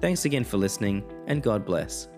Thanks 0.01 0.25
again 0.25 0.43
for 0.43 0.57
listening, 0.57 1.03
and 1.27 1.41
God 1.41 1.65
bless. 1.65 2.09